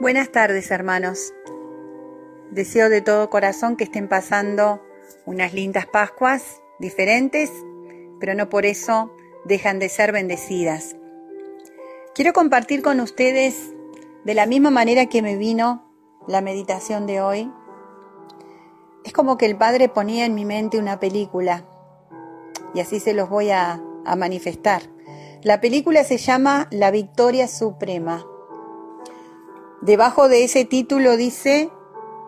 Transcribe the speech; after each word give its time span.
Buenas 0.00 0.30
tardes 0.30 0.70
hermanos. 0.70 1.34
Deseo 2.52 2.88
de 2.88 3.00
todo 3.00 3.30
corazón 3.30 3.76
que 3.76 3.82
estén 3.82 4.06
pasando 4.06 4.80
unas 5.26 5.52
lindas 5.52 5.86
Pascuas 5.86 6.62
diferentes, 6.78 7.50
pero 8.20 8.36
no 8.36 8.48
por 8.48 8.64
eso 8.64 9.12
dejan 9.44 9.80
de 9.80 9.88
ser 9.88 10.12
bendecidas. 10.12 10.94
Quiero 12.14 12.32
compartir 12.32 12.80
con 12.80 13.00
ustedes 13.00 13.74
de 14.22 14.34
la 14.34 14.46
misma 14.46 14.70
manera 14.70 15.06
que 15.06 15.20
me 15.20 15.36
vino 15.36 15.92
la 16.28 16.42
meditación 16.42 17.08
de 17.08 17.20
hoy. 17.20 17.52
Es 19.04 19.12
como 19.12 19.36
que 19.36 19.46
el 19.46 19.56
Padre 19.56 19.88
ponía 19.88 20.26
en 20.26 20.34
mi 20.36 20.44
mente 20.44 20.78
una 20.78 21.00
película 21.00 21.64
y 22.72 22.78
así 22.78 23.00
se 23.00 23.14
los 23.14 23.28
voy 23.28 23.50
a, 23.50 23.82
a 24.04 24.14
manifestar. 24.14 24.82
La 25.42 25.60
película 25.60 26.04
se 26.04 26.18
llama 26.18 26.68
La 26.70 26.92
Victoria 26.92 27.48
Suprema 27.48 28.24
Debajo 29.80 30.28
de 30.28 30.44
ese 30.44 30.64
título 30.64 31.16
dice 31.16 31.70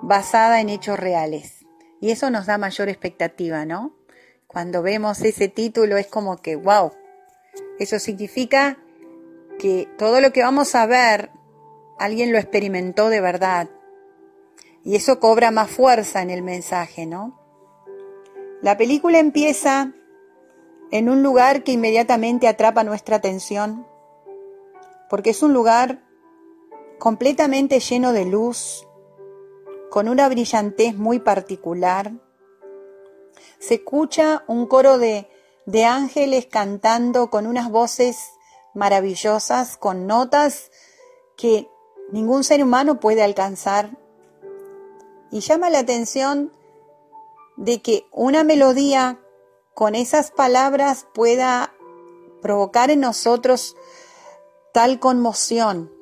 basada 0.02 0.60
en 0.60 0.68
hechos 0.68 0.98
reales. 0.98 1.66
Y 2.00 2.10
eso 2.10 2.30
nos 2.30 2.46
da 2.46 2.58
mayor 2.58 2.88
expectativa, 2.88 3.64
¿no? 3.64 3.94
Cuando 4.46 4.82
vemos 4.82 5.20
ese 5.22 5.48
título 5.48 5.96
es 5.96 6.06
como 6.06 6.38
que, 6.38 6.56
wow, 6.56 6.92
eso 7.78 7.98
significa 7.98 8.78
que 9.58 9.88
todo 9.98 10.20
lo 10.20 10.32
que 10.32 10.42
vamos 10.42 10.74
a 10.74 10.86
ver, 10.86 11.30
alguien 11.98 12.32
lo 12.32 12.38
experimentó 12.38 13.08
de 13.10 13.20
verdad. 13.20 13.68
Y 14.84 14.96
eso 14.96 15.20
cobra 15.20 15.50
más 15.50 15.70
fuerza 15.70 16.22
en 16.22 16.30
el 16.30 16.42
mensaje, 16.42 17.04
¿no? 17.04 17.38
La 18.62 18.76
película 18.76 19.18
empieza 19.18 19.92
en 20.90 21.08
un 21.08 21.22
lugar 21.22 21.62
que 21.62 21.72
inmediatamente 21.72 22.48
atrapa 22.48 22.84
nuestra 22.84 23.16
atención, 23.16 23.86
porque 25.08 25.30
es 25.30 25.42
un 25.42 25.52
lugar 25.52 26.00
completamente 27.00 27.80
lleno 27.80 28.12
de 28.12 28.26
luz, 28.26 28.86
con 29.90 30.06
una 30.06 30.28
brillantez 30.28 30.94
muy 30.94 31.18
particular. 31.18 32.12
Se 33.58 33.76
escucha 33.76 34.44
un 34.46 34.66
coro 34.66 34.98
de, 34.98 35.28
de 35.64 35.86
ángeles 35.86 36.46
cantando 36.46 37.30
con 37.30 37.46
unas 37.46 37.70
voces 37.70 38.18
maravillosas, 38.74 39.78
con 39.78 40.06
notas 40.06 40.70
que 41.38 41.68
ningún 42.12 42.44
ser 42.44 42.62
humano 42.62 43.00
puede 43.00 43.22
alcanzar. 43.22 43.96
Y 45.32 45.40
llama 45.40 45.70
la 45.70 45.78
atención 45.78 46.52
de 47.56 47.80
que 47.80 48.04
una 48.12 48.44
melodía 48.44 49.18
con 49.74 49.94
esas 49.94 50.30
palabras 50.30 51.06
pueda 51.14 51.72
provocar 52.42 52.90
en 52.90 53.00
nosotros 53.00 53.74
tal 54.74 55.00
conmoción 55.00 55.99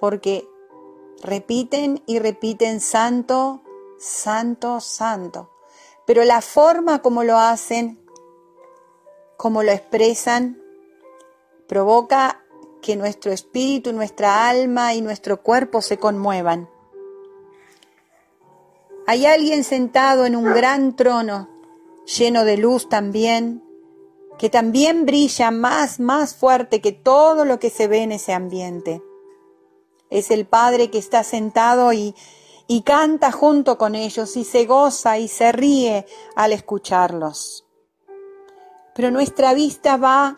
porque 0.00 0.48
repiten 1.22 2.02
y 2.06 2.18
repiten 2.18 2.80
santo, 2.80 3.62
santo, 3.98 4.80
santo. 4.80 5.50
Pero 6.06 6.24
la 6.24 6.40
forma 6.40 7.02
como 7.02 7.22
lo 7.22 7.38
hacen, 7.38 8.00
como 9.36 9.62
lo 9.62 9.70
expresan, 9.70 10.60
provoca 11.68 12.42
que 12.82 12.96
nuestro 12.96 13.30
espíritu, 13.30 13.92
nuestra 13.92 14.48
alma 14.48 14.94
y 14.94 15.02
nuestro 15.02 15.42
cuerpo 15.42 15.82
se 15.82 15.98
conmuevan. 15.98 16.68
Hay 19.06 19.26
alguien 19.26 19.64
sentado 19.64 20.24
en 20.24 20.34
un 20.34 20.44
gran 20.44 20.96
trono, 20.96 21.48
lleno 22.06 22.44
de 22.44 22.56
luz 22.56 22.88
también, 22.88 23.62
que 24.38 24.48
también 24.48 25.04
brilla 25.04 25.50
más, 25.50 26.00
más 26.00 26.34
fuerte 26.34 26.80
que 26.80 26.92
todo 26.92 27.44
lo 27.44 27.58
que 27.58 27.70
se 27.70 27.88
ve 27.88 28.02
en 28.02 28.12
ese 28.12 28.32
ambiente. 28.32 29.02
Es 30.10 30.30
el 30.30 30.46
Padre 30.46 30.90
que 30.90 30.98
está 30.98 31.24
sentado 31.24 31.92
y, 31.92 32.14
y 32.66 32.82
canta 32.82 33.32
junto 33.32 33.78
con 33.78 33.94
ellos 33.94 34.36
y 34.36 34.44
se 34.44 34.66
goza 34.66 35.18
y 35.18 35.28
se 35.28 35.52
ríe 35.52 36.06
al 36.36 36.52
escucharlos. 36.52 37.64
Pero 38.94 39.10
nuestra 39.10 39.54
vista 39.54 39.96
va 39.96 40.36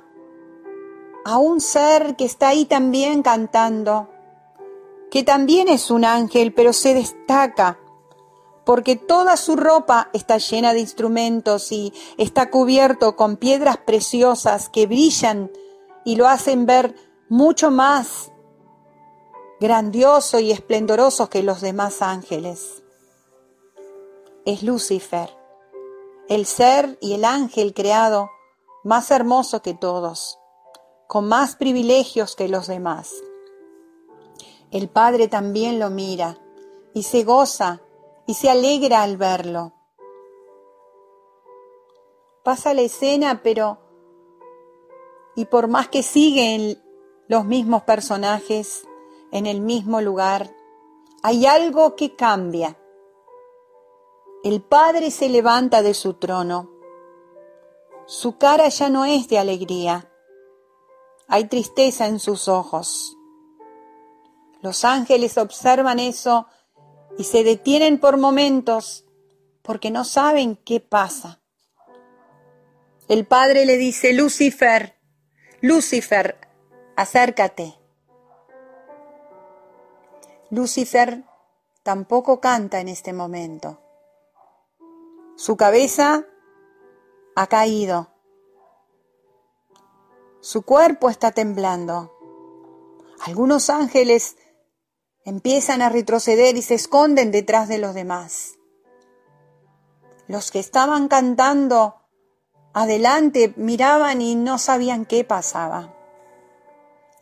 a 1.24 1.38
un 1.38 1.60
ser 1.60 2.16
que 2.16 2.24
está 2.24 2.48
ahí 2.48 2.64
también 2.64 3.22
cantando, 3.22 4.08
que 5.10 5.22
también 5.22 5.68
es 5.68 5.90
un 5.90 6.04
ángel, 6.04 6.52
pero 6.52 6.72
se 6.72 6.94
destaca 6.94 7.78
porque 8.64 8.96
toda 8.96 9.36
su 9.36 9.56
ropa 9.56 10.08
está 10.12 10.38
llena 10.38 10.72
de 10.72 10.80
instrumentos 10.80 11.72
y 11.72 11.92
está 12.16 12.50
cubierto 12.50 13.16
con 13.16 13.36
piedras 13.36 13.76
preciosas 13.78 14.68
que 14.68 14.86
brillan 14.86 15.50
y 16.04 16.16
lo 16.16 16.28
hacen 16.28 16.66
ver 16.66 16.94
mucho 17.28 17.70
más 17.70 18.31
grandioso 19.62 20.40
y 20.40 20.50
esplendoroso 20.50 21.30
que 21.30 21.44
los 21.44 21.60
demás 21.60 22.02
ángeles. 22.02 22.82
Es 24.44 24.64
Lucifer, 24.64 25.30
el 26.28 26.46
ser 26.46 26.98
y 27.00 27.12
el 27.12 27.24
ángel 27.24 27.72
creado 27.72 28.28
más 28.82 29.12
hermoso 29.12 29.62
que 29.62 29.72
todos, 29.72 30.40
con 31.06 31.28
más 31.28 31.54
privilegios 31.54 32.34
que 32.34 32.48
los 32.48 32.66
demás. 32.66 33.14
El 34.72 34.88
Padre 34.88 35.28
también 35.28 35.78
lo 35.78 35.90
mira 35.90 36.38
y 36.92 37.04
se 37.04 37.22
goza 37.22 37.82
y 38.26 38.34
se 38.34 38.50
alegra 38.50 39.04
al 39.04 39.16
verlo. 39.16 39.74
Pasa 42.42 42.74
la 42.74 42.82
escena, 42.82 43.42
pero 43.44 43.78
y 45.36 45.44
por 45.44 45.68
más 45.68 45.86
que 45.86 46.02
siguen 46.02 46.82
los 47.28 47.44
mismos 47.44 47.84
personajes, 47.84 48.88
en 49.32 49.46
el 49.46 49.60
mismo 49.60 50.00
lugar, 50.00 50.54
hay 51.22 51.46
algo 51.46 51.96
que 51.96 52.14
cambia. 52.14 52.78
El 54.44 54.62
Padre 54.62 55.10
se 55.10 55.28
levanta 55.28 55.82
de 55.82 55.94
su 55.94 56.14
trono. 56.14 56.70
Su 58.06 58.36
cara 58.38 58.68
ya 58.68 58.88
no 58.88 59.04
es 59.04 59.28
de 59.28 59.38
alegría. 59.38 60.10
Hay 61.28 61.48
tristeza 61.48 62.06
en 62.06 62.20
sus 62.20 62.46
ojos. 62.46 63.16
Los 64.60 64.84
ángeles 64.84 65.38
observan 65.38 65.98
eso 65.98 66.46
y 67.16 67.24
se 67.24 67.42
detienen 67.42 67.98
por 67.98 68.18
momentos 68.18 69.06
porque 69.62 69.90
no 69.90 70.04
saben 70.04 70.56
qué 70.56 70.80
pasa. 70.80 71.40
El 73.08 73.26
Padre 73.26 73.64
le 73.64 73.76
dice, 73.78 74.12
Lucifer, 74.12 74.98
Lucifer, 75.60 76.36
acércate. 76.96 77.81
Lucifer 80.52 81.24
tampoco 81.82 82.38
canta 82.38 82.80
en 82.80 82.88
este 82.88 83.14
momento. 83.14 83.80
Su 85.34 85.56
cabeza 85.56 86.26
ha 87.34 87.46
caído. 87.46 88.08
Su 90.40 90.60
cuerpo 90.60 91.08
está 91.08 91.30
temblando. 91.30 92.12
Algunos 93.24 93.70
ángeles 93.70 94.36
empiezan 95.24 95.80
a 95.80 95.88
retroceder 95.88 96.54
y 96.58 96.60
se 96.60 96.74
esconden 96.74 97.30
detrás 97.30 97.66
de 97.68 97.78
los 97.78 97.94
demás. 97.94 98.58
Los 100.28 100.50
que 100.50 100.58
estaban 100.58 101.08
cantando 101.08 101.96
adelante 102.74 103.54
miraban 103.56 104.20
y 104.20 104.34
no 104.34 104.58
sabían 104.58 105.06
qué 105.06 105.24
pasaba. 105.24 105.96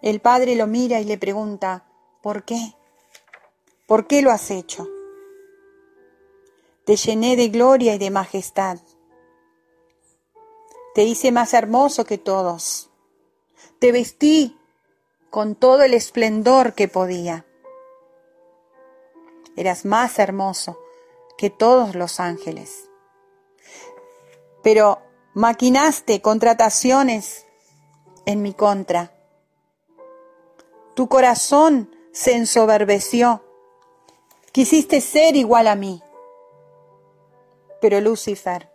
El 0.02 0.20
padre 0.20 0.56
lo 0.56 0.66
mira 0.66 0.98
y 0.98 1.04
le 1.04 1.16
pregunta, 1.16 1.86
¿por 2.22 2.42
qué? 2.42 2.74
¿Por 3.90 4.06
qué 4.06 4.22
lo 4.22 4.30
has 4.30 4.52
hecho? 4.52 4.88
Te 6.84 6.94
llené 6.94 7.34
de 7.34 7.48
gloria 7.48 7.96
y 7.96 7.98
de 7.98 8.12
majestad. 8.12 8.78
Te 10.94 11.02
hice 11.02 11.32
más 11.32 11.54
hermoso 11.54 12.04
que 12.04 12.16
todos. 12.16 12.88
Te 13.80 13.90
vestí 13.90 14.56
con 15.28 15.56
todo 15.56 15.82
el 15.82 15.94
esplendor 15.94 16.74
que 16.74 16.86
podía. 16.86 17.44
Eras 19.56 19.84
más 19.84 20.20
hermoso 20.20 20.78
que 21.36 21.50
todos 21.50 21.96
los 21.96 22.20
ángeles. 22.20 22.88
Pero 24.62 25.02
maquinaste 25.34 26.22
contrataciones 26.22 27.44
en 28.24 28.40
mi 28.40 28.54
contra. 28.54 29.12
Tu 30.94 31.08
corazón 31.08 31.92
se 32.12 32.36
ensoberbeció 32.36 33.42
Quisiste 34.52 35.00
ser 35.00 35.36
igual 35.36 35.68
a 35.68 35.76
mí. 35.76 36.02
Pero 37.80 38.00
Lucifer, 38.00 38.68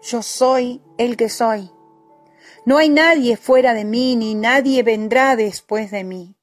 yo 0.00 0.22
soy 0.22 0.82
el 0.96 1.18
que 1.18 1.28
soy. 1.28 1.70
No 2.64 2.78
hay 2.78 2.88
nadie 2.88 3.36
fuera 3.36 3.74
de 3.74 3.84
mí, 3.84 4.16
ni 4.16 4.34
nadie 4.34 4.82
vendrá 4.82 5.36
después 5.36 5.90
de 5.90 6.04
mí. 6.04 6.36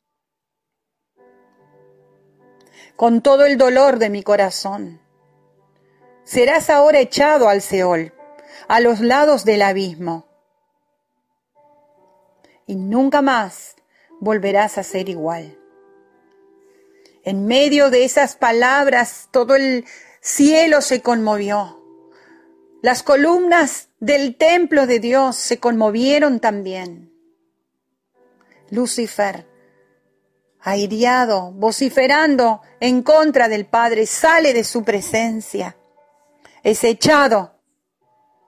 Con 2.96 3.22
todo 3.22 3.46
el 3.46 3.58
dolor 3.58 3.98
de 3.98 4.10
mi 4.12 4.22
corazón, 4.22 5.02
serás 6.24 6.70
ahora 6.70 7.00
echado 7.00 7.50
al 7.50 7.62
Seol, 7.62 8.14
a 8.68 8.80
los 8.80 9.00
lados 9.00 9.44
del 9.44 9.64
abismo. 9.64 10.28
Y 12.68 12.76
nunca 12.76 13.24
más 13.24 13.76
volverás 14.20 14.78
a 14.78 14.84
ser 14.84 15.10
igual. 15.10 15.58
En 17.30 17.46
medio 17.46 17.92
de 17.92 18.06
esas 18.06 18.36
palabras, 18.36 19.30
todo 19.30 19.56
el 19.56 19.86
cielo 20.20 20.82
se 20.82 21.04
conmovió. 21.04 21.80
Las 22.82 23.04
columnas 23.04 23.90
del 24.00 24.36
templo 24.36 24.88
de 24.88 25.00
Dios 25.00 25.36
se 25.36 25.60
conmovieron 25.60 26.40
también. 26.40 27.14
Lucifer, 28.72 29.46
aireado, 30.60 31.52
vociferando 31.52 32.64
en 32.80 33.04
contra 33.04 33.48
del 33.48 33.68
Padre, 33.68 34.08
sale 34.08 34.52
de 34.52 34.64
su 34.64 34.84
presencia. 34.84 35.78
Es 36.64 36.84
echado 36.84 37.62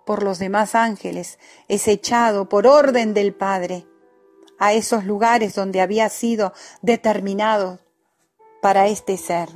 por 0.08 0.24
los 0.24 0.40
demás 0.40 0.74
ángeles, 0.74 1.38
es 1.68 1.88
echado 1.88 2.50
por 2.50 2.66
orden 2.66 3.14
del 3.14 3.36
Padre 3.36 3.86
a 4.58 4.74
esos 4.74 5.06
lugares 5.06 5.54
donde 5.54 5.82
había 5.82 6.10
sido 6.10 6.52
determinado 6.82 7.80
para 8.62 8.88
este 8.88 9.18
ser. 9.18 9.50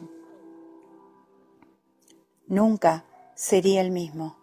Nunca 2.48 3.06
sería 3.36 3.82
el 3.82 3.92
mismo, 3.92 4.36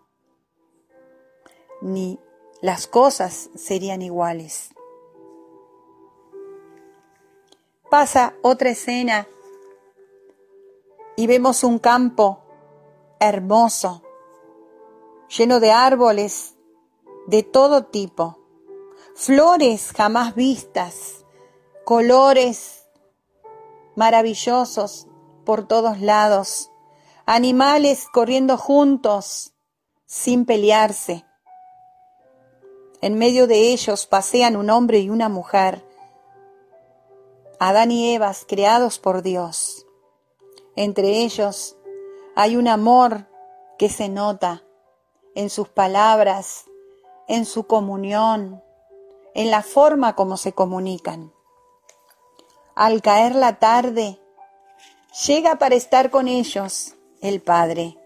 ni 1.80 2.18
las 2.60 2.86
cosas 2.86 3.50
serían 3.56 4.02
iguales. 4.02 4.70
Pasa 7.90 8.34
otra 8.42 8.70
escena 8.70 9.26
y 11.16 11.26
vemos 11.26 11.64
un 11.64 11.78
campo 11.78 12.42
hermoso, 13.20 14.02
lleno 15.36 15.60
de 15.60 15.72
árboles 15.72 16.54
de 17.26 17.42
todo 17.42 17.84
tipo, 17.84 18.38
flores 19.14 19.92
jamás 19.94 20.34
vistas, 20.34 21.24
colores 21.84 22.81
maravillosos 23.96 25.06
por 25.44 25.66
todos 25.66 26.00
lados, 26.00 26.70
animales 27.26 28.06
corriendo 28.12 28.56
juntos 28.56 29.52
sin 30.06 30.44
pelearse. 30.44 31.24
En 33.00 33.18
medio 33.18 33.46
de 33.46 33.72
ellos 33.72 34.06
pasean 34.06 34.56
un 34.56 34.70
hombre 34.70 35.00
y 35.00 35.10
una 35.10 35.28
mujer, 35.28 35.84
Adán 37.58 37.90
y 37.90 38.14
Evas 38.14 38.44
creados 38.46 38.98
por 38.98 39.22
Dios. 39.22 39.86
Entre 40.76 41.22
ellos 41.22 41.76
hay 42.34 42.56
un 42.56 42.68
amor 42.68 43.28
que 43.78 43.88
se 43.88 44.08
nota 44.08 44.62
en 45.34 45.50
sus 45.50 45.68
palabras, 45.68 46.64
en 47.28 47.44
su 47.44 47.64
comunión, 47.64 48.62
en 49.34 49.50
la 49.50 49.62
forma 49.62 50.14
como 50.14 50.36
se 50.36 50.52
comunican. 50.52 51.31
Al 52.74 53.02
caer 53.02 53.34
la 53.34 53.58
tarde, 53.58 54.18
llega 55.26 55.56
para 55.56 55.74
estar 55.74 56.10
con 56.10 56.26
ellos 56.26 56.94
el 57.20 57.42
Padre. 57.42 57.98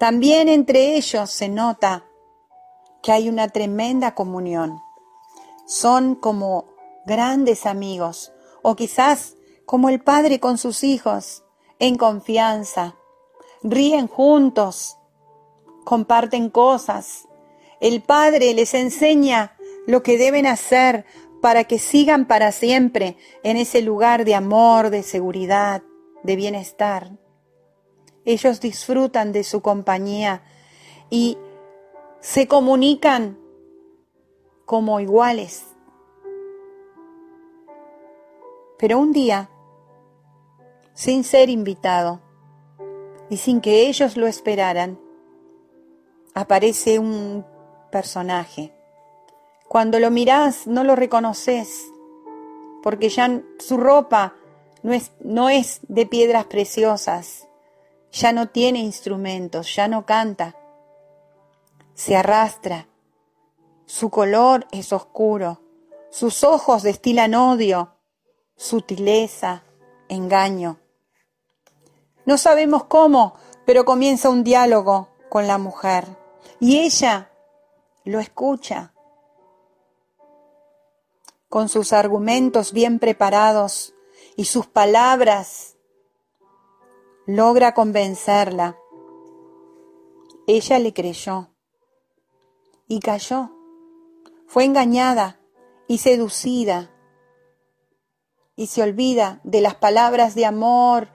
También 0.00 0.48
entre 0.48 0.96
ellos 0.96 1.30
se 1.30 1.48
nota 1.48 2.04
que 3.02 3.12
hay 3.12 3.28
una 3.28 3.48
tremenda 3.48 4.16
comunión. 4.16 4.80
Son 5.66 6.16
como 6.16 6.74
grandes 7.06 7.66
amigos, 7.66 8.32
o 8.62 8.74
quizás 8.74 9.36
como 9.64 9.88
el 9.90 10.00
Padre 10.00 10.40
con 10.40 10.58
sus 10.58 10.82
hijos, 10.82 11.44
en 11.78 11.96
confianza. 11.96 12.96
Ríen 13.62 14.08
juntos, 14.08 14.98
comparten 15.84 16.50
cosas. 16.50 17.28
El 17.80 18.02
Padre 18.02 18.54
les 18.54 18.74
enseña 18.74 19.56
lo 19.86 20.02
que 20.02 20.18
deben 20.18 20.46
hacer 20.46 21.04
para 21.42 21.64
que 21.64 21.80
sigan 21.80 22.26
para 22.26 22.52
siempre 22.52 23.16
en 23.42 23.56
ese 23.56 23.82
lugar 23.82 24.24
de 24.24 24.36
amor, 24.36 24.90
de 24.90 25.02
seguridad, 25.02 25.82
de 26.22 26.36
bienestar. 26.36 27.18
Ellos 28.24 28.60
disfrutan 28.60 29.32
de 29.32 29.42
su 29.42 29.60
compañía 29.60 30.44
y 31.10 31.36
se 32.20 32.46
comunican 32.46 33.40
como 34.66 35.00
iguales. 35.00 35.66
Pero 38.78 39.00
un 39.00 39.10
día, 39.10 39.50
sin 40.94 41.24
ser 41.24 41.50
invitado 41.50 42.20
y 43.28 43.38
sin 43.38 43.60
que 43.60 43.88
ellos 43.88 44.16
lo 44.16 44.28
esperaran, 44.28 45.00
aparece 46.34 47.00
un 47.00 47.44
personaje 47.90 48.72
cuando 49.72 49.98
lo 49.98 50.10
mirás 50.10 50.66
no 50.66 50.84
lo 50.84 50.96
reconoces, 50.96 51.90
porque 52.82 53.08
ya 53.08 53.40
su 53.58 53.78
ropa 53.78 54.34
no 54.82 54.92
es, 54.92 55.12
no 55.20 55.48
es 55.48 55.80
de 55.88 56.04
piedras 56.04 56.44
preciosas, 56.44 57.48
ya 58.10 58.34
no 58.34 58.50
tiene 58.50 58.80
instrumentos, 58.80 59.74
ya 59.74 59.88
no 59.88 60.04
canta, 60.04 60.56
se 61.94 62.16
arrastra, 62.16 62.86
su 63.86 64.10
color 64.10 64.66
es 64.72 64.92
oscuro, 64.92 65.62
sus 66.10 66.44
ojos 66.44 66.82
destilan 66.82 67.34
odio, 67.34 67.94
sutileza, 68.54 69.62
engaño. 70.10 70.80
No 72.26 72.36
sabemos 72.36 72.84
cómo, 72.84 73.36
pero 73.64 73.86
comienza 73.86 74.28
un 74.28 74.44
diálogo 74.44 75.08
con 75.30 75.46
la 75.46 75.56
mujer. 75.56 76.04
Y 76.60 76.80
ella 76.80 77.30
lo 78.04 78.20
escucha 78.20 78.91
con 81.52 81.68
sus 81.68 81.92
argumentos 81.92 82.72
bien 82.72 82.98
preparados 82.98 83.94
y 84.36 84.46
sus 84.46 84.66
palabras, 84.66 85.76
logra 87.26 87.74
convencerla. 87.74 88.78
Ella 90.46 90.78
le 90.78 90.94
creyó 90.94 91.50
y 92.88 93.00
cayó. 93.00 93.50
Fue 94.46 94.64
engañada 94.64 95.40
y 95.88 95.98
seducida 95.98 96.90
y 98.56 98.68
se 98.68 98.82
olvida 98.82 99.42
de 99.44 99.60
las 99.60 99.74
palabras 99.74 100.34
de 100.34 100.46
amor 100.46 101.08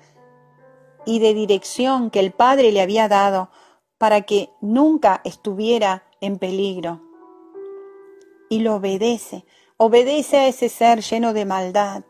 y 1.08 1.18
de 1.18 1.34
dirección 1.34 2.12
que 2.12 2.20
el 2.20 2.32
Padre 2.32 2.72
le 2.72 2.82
había 2.82 3.08
dado 3.08 3.50
para 3.98 4.22
que 4.22 4.52
nunca 4.62 5.20
estuviera 5.24 6.04
en 6.22 6.38
peligro. 6.38 7.02
Y 8.52 8.60
lo 8.60 8.76
obedece, 8.76 9.44
obedece 9.78 10.38
a 10.38 10.48
ese 10.48 10.70
ser 10.70 11.02
lleno 11.02 11.34
de 11.34 11.46
maldad 11.46 12.04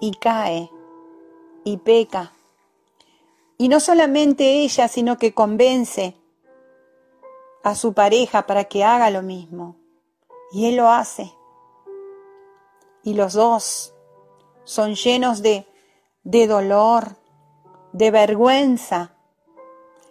y 0.00 0.12
cae 0.12 0.70
y 1.64 1.78
peca. 1.78 2.32
Y 3.56 3.68
no 3.68 3.80
solamente 3.80 4.62
ella, 4.62 4.88
sino 4.88 5.18
que 5.18 5.34
convence 5.34 6.16
a 7.64 7.74
su 7.74 7.92
pareja 7.92 8.46
para 8.46 8.64
que 8.64 8.84
haga 8.84 9.10
lo 9.10 9.22
mismo. 9.22 9.76
Y 10.52 10.66
él 10.66 10.76
lo 10.76 10.88
hace. 10.88 11.32
Y 13.02 13.14
los 13.14 13.34
dos 13.34 13.94
son 14.64 14.94
llenos 14.94 15.42
de, 15.42 15.66
de 16.22 16.46
dolor, 16.46 17.16
de 17.92 18.10
vergüenza, 18.10 19.14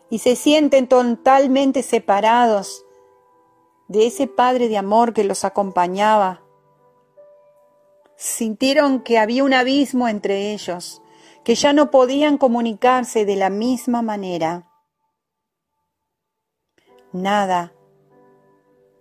y 0.10 0.20
se 0.20 0.36
sienten 0.36 0.88
totalmente 0.88 1.84
separados 1.84 2.87
de 3.88 4.08
ese 4.08 4.28
Padre 4.28 4.68
de 4.68 4.78
amor 4.78 5.14
que 5.14 5.24
los 5.24 5.46
acompañaba. 5.46 6.44
Sintieron 8.16 9.02
que 9.02 9.20
había 9.20 9.44
un 9.44 9.54
abismo 9.54 10.08
entre 10.08 10.54
ellos, 10.54 11.02
que 11.44 11.56
ya 11.56 11.74
no 11.74 11.92
podían 11.92 12.38
comunicarse 12.38 13.26
de 13.26 13.36
la 13.36 13.50
misma 13.50 14.02
manera. 14.02 14.70
Nada 17.14 17.74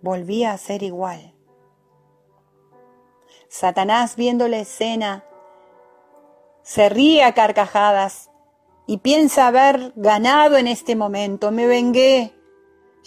volvía 0.01 0.51
a 0.51 0.57
ser 0.57 0.83
igual. 0.83 1.33
Satanás, 3.49 4.15
viendo 4.15 4.47
la 4.47 4.59
escena, 4.59 5.25
se 6.61 6.89
ríe 6.89 7.23
a 7.23 7.33
carcajadas 7.33 8.29
y 8.85 8.97
piensa 8.97 9.47
haber 9.47 9.93
ganado 9.95 10.57
en 10.57 10.67
este 10.67 10.95
momento. 10.95 11.51
Me 11.51 11.65
vengué, 11.65 12.36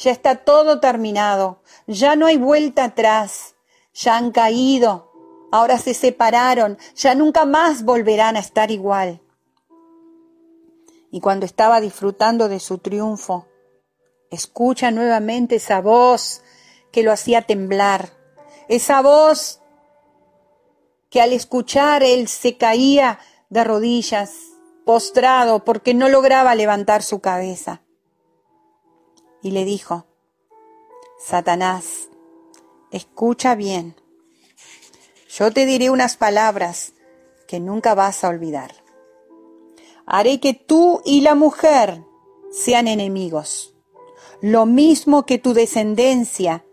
ya 0.01 0.11
está 0.13 0.37
todo 0.37 0.81
terminado, 0.81 1.61
ya 1.87 2.17
no 2.17 2.27
hay 2.27 2.39
vuelta 2.39 2.85
atrás, 2.85 3.55
ya 3.93 4.17
han 4.17 4.33
caído, 4.33 5.13
ahora 5.53 5.77
se 5.79 5.93
separaron, 5.93 6.79
ya 6.95 7.15
nunca 7.15 7.45
más 7.45 7.85
volverán 7.85 8.37
a 8.37 8.41
estar 8.41 8.71
igual. 8.71 9.21
Y 11.11 11.21
cuando 11.21 11.45
estaba 11.45 11.83
disfrutando 11.83 12.49
de 12.49 12.61
su 12.61 12.79
triunfo, 12.79 13.47
escucha 14.31 14.91
nuevamente 14.91 15.57
esa 15.57 15.83
voz 15.83 16.43
que 16.93 17.03
lo 17.03 17.13
hacía 17.13 17.43
temblar, 17.43 18.09
esa 18.69 19.03
voz 19.03 19.61
que 21.11 21.21
al 21.21 21.35
escuchar 21.35 22.03
él 22.03 22.27
se 22.27 22.57
caía 22.57 23.19
de 23.51 23.65
rodillas, 23.65 24.33
postrado, 24.87 25.63
porque 25.63 25.93
no 25.93 26.09
lograba 26.09 26.55
levantar 26.55 27.03
su 27.03 27.21
cabeza 27.21 27.83
y 29.43 29.51
le 29.53 29.65
dijo, 29.65 30.07
Satanás, 31.19 32.09
escucha 32.91 33.55
bien, 33.55 33.95
yo 35.29 35.53
te 35.53 35.67
diré 35.67 35.91
unas 35.91 36.17
palabras 36.17 36.95
que 37.47 37.61
nunca 37.61 37.95
vas 37.95 38.25
a 38.25 38.29
olvidar. 38.29 38.73
haré 40.07 40.41
que 40.41 40.55
tú 40.55 41.03
y 41.05 41.21
la 41.21 41.35
mujer 41.35 42.05
sean 42.51 42.89
enemigos, 42.89 43.75
lo 44.41 44.67
mismo 44.67 45.25
que 45.25 45.39
tu 45.39 45.55
descendencia 45.55 46.65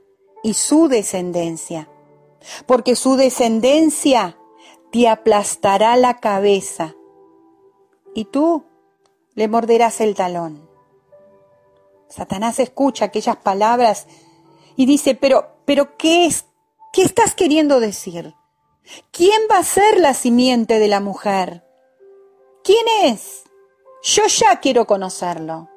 y 0.43 0.55
su 0.55 0.87
descendencia, 0.87 1.89
porque 2.65 2.95
su 2.95 3.15
descendencia 3.15 4.37
te 4.91 5.07
aplastará 5.07 5.95
la 5.97 6.17
cabeza 6.17 6.95
y 8.15 8.25
tú 8.25 8.63
le 9.35 9.47
morderás 9.47 10.01
el 10.01 10.15
talón. 10.15 10.66
Satanás 12.09 12.59
escucha 12.59 13.05
aquellas 13.05 13.37
palabras 13.37 14.07
y 14.75 14.85
dice, 14.85 15.15
pero, 15.15 15.57
pero, 15.65 15.97
¿qué 15.97 16.25
es? 16.25 16.45
¿Qué 16.93 17.01
estás 17.01 17.35
queriendo 17.35 17.79
decir? 17.79 18.33
¿Quién 19.11 19.41
va 19.51 19.59
a 19.59 19.63
ser 19.63 19.99
la 19.99 20.13
simiente 20.13 20.79
de 20.79 20.87
la 20.87 20.99
mujer? 20.99 21.63
¿Quién 22.63 22.85
es? 23.03 23.43
Yo 24.03 24.25
ya 24.27 24.59
quiero 24.59 24.87
conocerlo. 24.87 25.69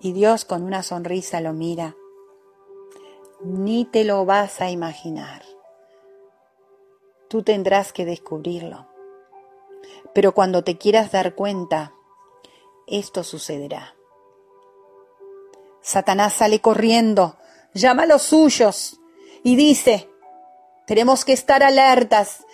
Y 0.00 0.12
Dios 0.12 0.44
con 0.44 0.62
una 0.62 0.82
sonrisa 0.82 1.40
lo 1.40 1.52
mira. 1.52 1.96
Ni 3.42 3.84
te 3.84 4.04
lo 4.04 4.24
vas 4.24 4.60
a 4.60 4.70
imaginar. 4.70 5.42
Tú 7.28 7.42
tendrás 7.42 7.92
que 7.92 8.04
descubrirlo. 8.04 8.86
Pero 10.14 10.32
cuando 10.32 10.64
te 10.64 10.78
quieras 10.78 11.12
dar 11.12 11.34
cuenta, 11.34 11.92
esto 12.86 13.24
sucederá. 13.24 13.94
Satanás 15.84 16.32
sale 16.32 16.62
corriendo, 16.62 17.36
llama 17.74 18.04
a 18.04 18.06
los 18.06 18.22
suyos 18.22 18.98
y 19.42 19.54
dice, 19.54 20.08
tenemos 20.86 21.26
que 21.26 21.34
estar 21.34 21.62
alertas. 21.62 22.46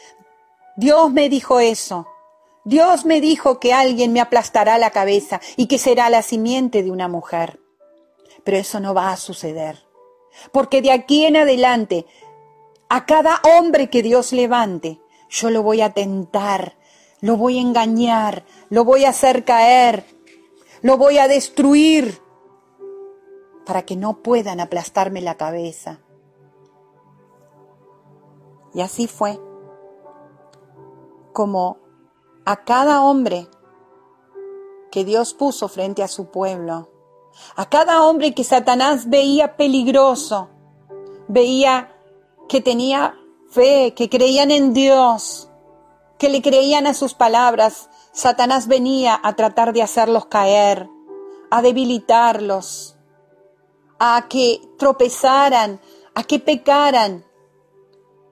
Dios 0.74 1.12
me 1.12 1.28
dijo 1.28 1.60
eso. 1.60 2.08
Dios 2.64 3.04
me 3.04 3.20
dijo 3.20 3.60
que 3.60 3.72
alguien 3.72 4.12
me 4.12 4.20
aplastará 4.20 4.78
la 4.78 4.90
cabeza 4.90 5.40
y 5.56 5.68
que 5.68 5.78
será 5.78 6.10
la 6.10 6.22
simiente 6.22 6.82
de 6.82 6.90
una 6.90 7.06
mujer. 7.06 7.60
Pero 8.42 8.56
eso 8.56 8.80
no 8.80 8.94
va 8.94 9.12
a 9.12 9.16
suceder. 9.16 9.84
Porque 10.50 10.82
de 10.82 10.90
aquí 10.90 11.24
en 11.24 11.36
adelante, 11.36 12.06
a 12.88 13.06
cada 13.06 13.40
hombre 13.44 13.90
que 13.90 14.02
Dios 14.02 14.32
levante, 14.32 15.00
yo 15.28 15.50
lo 15.50 15.62
voy 15.62 15.82
a 15.82 15.90
tentar, 15.90 16.76
lo 17.20 17.36
voy 17.36 17.58
a 17.58 17.62
engañar, 17.62 18.44
lo 18.70 18.84
voy 18.84 19.04
a 19.04 19.10
hacer 19.10 19.44
caer, 19.44 20.04
lo 20.82 20.96
voy 20.96 21.18
a 21.18 21.28
destruir 21.28 22.19
para 23.70 23.82
que 23.82 23.94
no 23.94 24.14
puedan 24.14 24.58
aplastarme 24.58 25.20
la 25.20 25.36
cabeza. 25.36 26.00
Y 28.74 28.80
así 28.80 29.06
fue 29.06 29.40
como 31.32 31.78
a 32.44 32.64
cada 32.64 33.00
hombre 33.00 33.46
que 34.90 35.04
Dios 35.04 35.34
puso 35.34 35.68
frente 35.68 36.02
a 36.02 36.08
su 36.08 36.32
pueblo, 36.32 36.90
a 37.54 37.68
cada 37.68 38.02
hombre 38.02 38.34
que 38.34 38.42
Satanás 38.42 39.08
veía 39.08 39.56
peligroso, 39.56 40.48
veía 41.28 41.94
que 42.48 42.60
tenía 42.60 43.14
fe, 43.52 43.94
que 43.94 44.08
creían 44.10 44.50
en 44.50 44.74
Dios, 44.74 45.48
que 46.18 46.28
le 46.28 46.42
creían 46.42 46.88
a 46.88 46.94
sus 46.94 47.14
palabras, 47.14 47.88
Satanás 48.10 48.66
venía 48.66 49.20
a 49.22 49.36
tratar 49.36 49.72
de 49.72 49.82
hacerlos 49.82 50.26
caer, 50.26 50.90
a 51.52 51.62
debilitarlos, 51.62 52.96
a 54.00 54.26
que 54.28 54.60
tropezaran, 54.76 55.80
a 56.16 56.24
que 56.24 56.40
pecaran, 56.40 57.24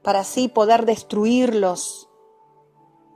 para 0.03 0.21
así 0.21 0.49
poder 0.49 0.85
destruirlos 0.85 2.09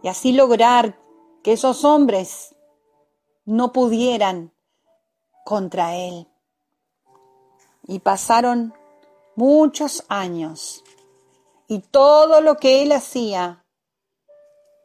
y 0.04 0.08
así 0.08 0.32
lograr 0.32 1.00
que 1.42 1.52
esos 1.52 1.84
hombres 1.84 2.54
no 3.44 3.72
pudieran 3.72 4.54
contra 5.44 5.96
él. 5.96 6.28
Y 7.88 7.98
pasaron 7.98 8.72
muchos 9.34 10.04
años 10.08 10.84
y 11.66 11.80
todo 11.80 12.40
lo 12.40 12.58
que 12.58 12.82
él 12.82 12.92
hacía 12.92 13.62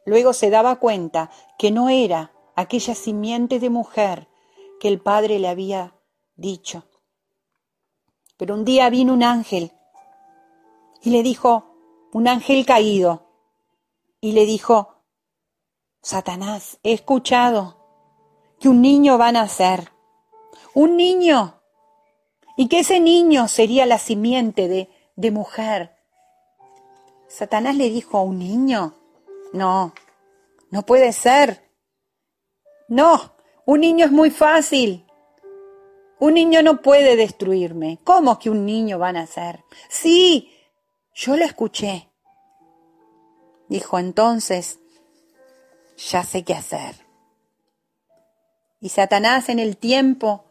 Luego 0.08 0.32
se 0.32 0.48
daba 0.48 0.76
cuenta 0.76 1.30
que 1.58 1.70
no 1.70 1.90
era 1.90 2.32
aquella 2.56 2.94
simiente 2.94 3.60
de 3.60 3.68
mujer 3.68 4.26
que 4.80 4.88
el 4.88 5.02
padre 5.02 5.38
le 5.38 5.48
había 5.48 6.00
dicho. 6.34 6.87
Pero 8.38 8.54
un 8.54 8.64
día 8.64 8.88
vino 8.88 9.12
un 9.12 9.22
ángel 9.22 9.72
y 11.02 11.10
le 11.10 11.22
dijo, 11.22 11.74
un 12.12 12.28
ángel 12.28 12.64
caído, 12.64 13.26
y 14.20 14.32
le 14.32 14.46
dijo, 14.46 15.02
Satanás, 16.02 16.78
he 16.82 16.92
escuchado 16.92 17.76
que 18.58 18.68
un 18.68 18.80
niño 18.80 19.18
va 19.18 19.28
a 19.28 19.32
nacer, 19.32 19.92
un 20.74 20.96
niño, 20.96 21.60
y 22.56 22.68
que 22.68 22.80
ese 22.80 23.00
niño 23.00 23.46
sería 23.48 23.86
la 23.86 23.98
simiente 23.98 24.68
de, 24.68 25.30
mujer. 25.30 25.96
Satanás 27.28 27.76
le 27.76 27.90
dijo, 27.90 28.22
¿un 28.22 28.38
niño? 28.38 28.94
No, 29.52 29.92
no 30.70 30.82
puede 30.82 31.12
ser. 31.12 31.70
No, 32.88 33.34
un 33.66 33.80
niño 33.80 34.06
es 34.06 34.12
muy 34.12 34.30
fácil. 34.30 35.07
Un 36.20 36.34
niño 36.34 36.62
no 36.62 36.82
puede 36.82 37.16
destruirme. 37.16 37.98
¿Cómo 38.04 38.38
que 38.38 38.50
un 38.50 38.66
niño 38.66 38.98
va 38.98 39.08
a 39.08 39.12
nacer? 39.12 39.64
Sí, 39.88 40.52
yo 41.14 41.36
lo 41.36 41.44
escuché. 41.44 42.10
Dijo 43.68 43.98
entonces, 43.98 44.80
ya 45.96 46.24
sé 46.24 46.44
qué 46.44 46.54
hacer. 46.54 47.06
Y 48.80 48.88
Satanás 48.88 49.48
en 49.48 49.58
el 49.58 49.76
tiempo, 49.76 50.44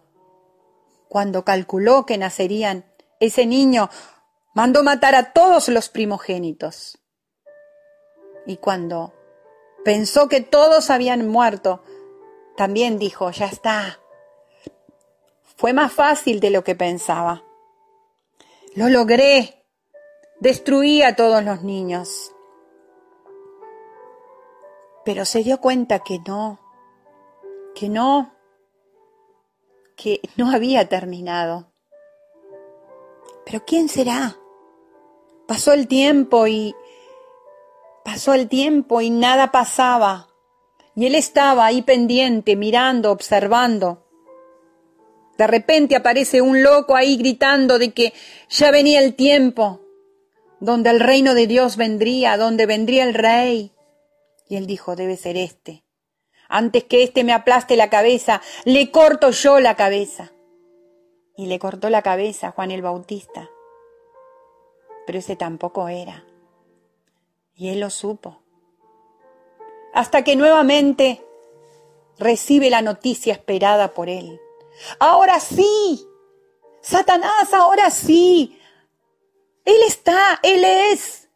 cuando 1.08 1.44
calculó 1.44 2.06
que 2.06 2.18
nacerían 2.18 2.86
ese 3.20 3.46
niño, 3.46 3.90
mandó 4.54 4.84
matar 4.84 5.16
a 5.16 5.34
todos 5.34 5.70
los 5.70 5.90
primogénitos. 5.90 7.00
Y 8.46 8.58
cuando 8.58 9.14
pensó 9.84 10.30
que 10.30 10.42
todos 10.42 10.90
habían 10.90 11.28
muerto, 11.28 11.84
también 12.56 13.00
dijo, 13.00 13.32
ya 13.32 13.46
está. 13.46 14.00
Fue 15.58 15.74
más 15.74 15.92
fácil 15.92 16.40
de 16.40 16.50
lo 16.50 16.64
que 16.64 16.76
pensaba. 16.76 17.44
Lo 18.76 18.88
logré. 18.90 19.66
Destruí 20.40 21.02
a 21.02 21.16
todos 21.16 21.44
los 21.44 21.64
niños. 21.64 22.32
Pero 25.04 25.26
se 25.26 25.44
dio 25.44 25.60
cuenta 25.60 26.00
que 26.00 26.20
no, 26.20 26.60
que 27.74 27.90
no, 27.90 28.34
que 29.96 30.22
no 30.36 30.52
había 30.52 30.88
terminado. 30.88 31.72
Pero 33.46 33.66
¿quién 33.66 33.90
será? 33.90 34.38
Pasó 35.48 35.74
el 35.74 35.88
tiempo 35.88 36.46
y 36.46 36.76
Pasó 38.08 38.34
el 38.34 38.48
tiempo 38.48 39.02
y 39.02 39.10
nada 39.10 39.52
pasaba. 39.52 40.30
Y 40.96 41.08
él 41.08 41.14
estaba 41.14 41.66
ahí 41.66 41.82
pendiente, 41.82 42.56
mirando, 42.56 43.12
observando. 43.12 44.07
De 45.38 45.48
repente 45.48 45.96
aparece 45.96 46.42
un 46.42 46.64
loco 46.64 46.96
ahí 46.96 47.18
gritando 47.18 47.78
de 47.78 47.94
que 47.94 48.14
ya 48.50 48.72
venía 48.72 49.00
el 49.00 49.16
tiempo, 49.16 49.82
donde 50.60 50.90
el 50.90 51.00
reino 51.00 51.36
de 51.36 51.48
Dios 51.48 51.78
vendría, 51.78 52.38
donde 52.38 52.66
vendría 52.66 53.04
el 53.04 53.14
rey. 53.14 53.72
Y 54.50 54.56
él 54.56 54.66
dijo, 54.66 54.96
debe 54.96 55.16
ser 55.16 55.38
este. 55.38 55.84
Antes 56.50 56.86
que 56.86 57.04
éste 57.04 57.24
me 57.24 57.34
aplaste 57.34 57.76
la 57.76 57.90
cabeza, 57.90 58.42
le 58.64 58.90
corto 58.90 59.32
yo 59.32 59.60
la 59.60 59.76
cabeza. 59.76 60.32
Y 61.36 61.46
le 61.46 61.60
cortó 61.60 61.90
la 61.90 62.02
cabeza 62.02 62.48
a 62.48 62.52
Juan 62.52 62.72
el 62.72 62.82
Bautista. 62.82 63.50
Pero 65.06 65.20
ese 65.20 65.36
tampoco 65.36 65.88
era. 65.88 66.26
Y 67.54 67.70
él 67.70 67.80
lo 67.80 67.90
supo. 67.90 68.42
Hasta 69.94 70.24
que 70.24 70.36
nuevamente 70.36 71.24
recibe 72.18 72.70
la 72.70 72.82
noticia 72.82 73.34
esperada 73.34 73.94
por 73.94 74.10
él. 74.10 74.40
Ahora 75.00 75.40
sí, 75.40 76.06
Satanás, 76.82 77.54
ahora 77.54 77.90
sí. 77.92 78.60
Él 79.66 79.78
está, 79.88 80.40
Él 80.44 80.64
es. 80.64 81.30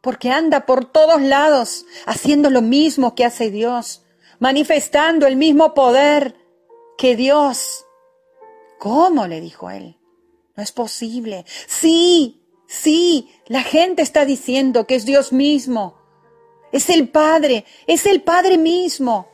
Porque 0.00 0.30
anda 0.30 0.66
por 0.66 0.84
todos 0.84 1.22
lados 1.22 1.86
haciendo 2.04 2.50
lo 2.50 2.60
mismo 2.60 3.14
que 3.14 3.24
hace 3.24 3.50
Dios, 3.50 4.04
manifestando 4.38 5.26
el 5.26 5.36
mismo 5.36 5.72
poder 5.72 6.36
que 6.98 7.16
Dios. 7.16 7.86
¿Cómo? 8.78 9.26
le 9.26 9.40
dijo 9.40 9.70
él. 9.70 9.98
No 10.56 10.62
es 10.62 10.72
posible. 10.72 11.46
Sí, 11.66 12.44
Sí, 12.66 13.28
la 13.46 13.62
gente 13.62 14.02
está 14.02 14.24
diciendo 14.24 14.86
que 14.86 14.94
es 14.96 15.04
Dios 15.04 15.32
mismo. 15.32 15.96
Es 16.72 16.90
el 16.90 17.08
Padre, 17.08 17.64
es 17.86 18.06
el 18.06 18.22
Padre 18.22 18.58
mismo. 18.58 19.28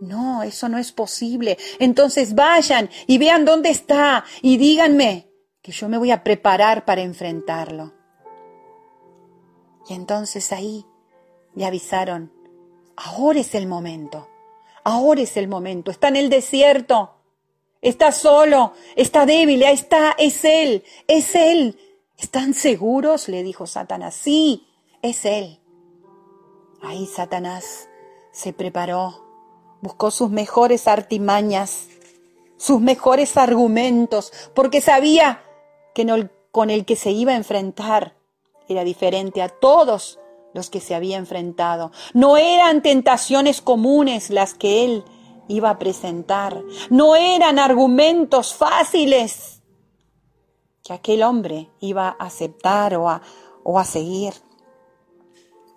No, 0.00 0.42
eso 0.42 0.68
no 0.68 0.78
es 0.78 0.92
posible. 0.92 1.58
Entonces 1.78 2.34
vayan 2.34 2.88
y 3.06 3.18
vean 3.18 3.44
dónde 3.44 3.70
está 3.70 4.24
y 4.42 4.56
díganme 4.56 5.30
que 5.62 5.72
yo 5.72 5.88
me 5.88 5.98
voy 5.98 6.10
a 6.10 6.24
preparar 6.24 6.84
para 6.84 7.02
enfrentarlo. 7.02 7.92
Y 9.88 9.94
entonces 9.94 10.52
ahí 10.52 10.84
le 11.54 11.66
avisaron 11.66 12.32
ahora 13.04 13.40
es 13.40 13.54
el 13.54 13.66
momento, 13.66 14.28
ahora 14.84 15.22
es 15.22 15.36
el 15.36 15.48
momento, 15.48 15.90
está 15.90 16.08
en 16.08 16.16
el 16.16 16.30
desierto, 16.30 17.14
está 17.80 18.12
solo, 18.12 18.74
está 18.96 19.26
débil, 19.26 19.62
ahí 19.64 19.74
está, 19.74 20.14
es 20.18 20.44
Él, 20.44 20.84
es 21.06 21.34
Él. 21.34 21.78
¿Están 22.18 22.52
seguros? 22.52 23.28
le 23.28 23.42
dijo 23.42 23.66
Satanás. 23.66 24.14
Sí, 24.14 24.66
es 25.00 25.24
Él. 25.24 25.58
Ahí 26.82 27.06
Satanás 27.06 27.88
se 28.30 28.52
preparó, 28.52 29.29
buscó 29.80 30.10
sus 30.10 30.30
mejores 30.30 30.86
artimañas, 30.88 31.88
sus 32.56 32.80
mejores 32.80 33.36
argumentos, 33.36 34.32
porque 34.54 34.80
sabía 34.80 35.42
que 35.94 36.28
con 36.50 36.70
el 36.70 36.84
que 36.84 36.96
se 36.96 37.10
iba 37.10 37.32
a 37.32 37.36
enfrentar 37.36 38.16
era 38.68 38.84
diferente 38.84 39.42
a 39.42 39.48
todos 39.48 40.18
los 40.52 40.70
que 40.70 40.80
se 40.80 40.94
había 40.94 41.16
enfrentado. 41.16 41.92
No 42.12 42.36
eran 42.36 42.82
tentaciones 42.82 43.60
comunes 43.60 44.30
las 44.30 44.54
que 44.54 44.84
él 44.84 45.04
iba 45.48 45.70
a 45.70 45.78
presentar, 45.78 46.62
no 46.90 47.16
eran 47.16 47.58
argumentos 47.58 48.54
fáciles 48.54 49.62
que 50.84 50.92
aquel 50.92 51.24
hombre 51.24 51.70
iba 51.80 52.08
a 52.08 52.26
aceptar 52.26 52.94
o 52.94 53.08
a, 53.08 53.20
o 53.64 53.78
a 53.78 53.84
seguir. 53.84 54.34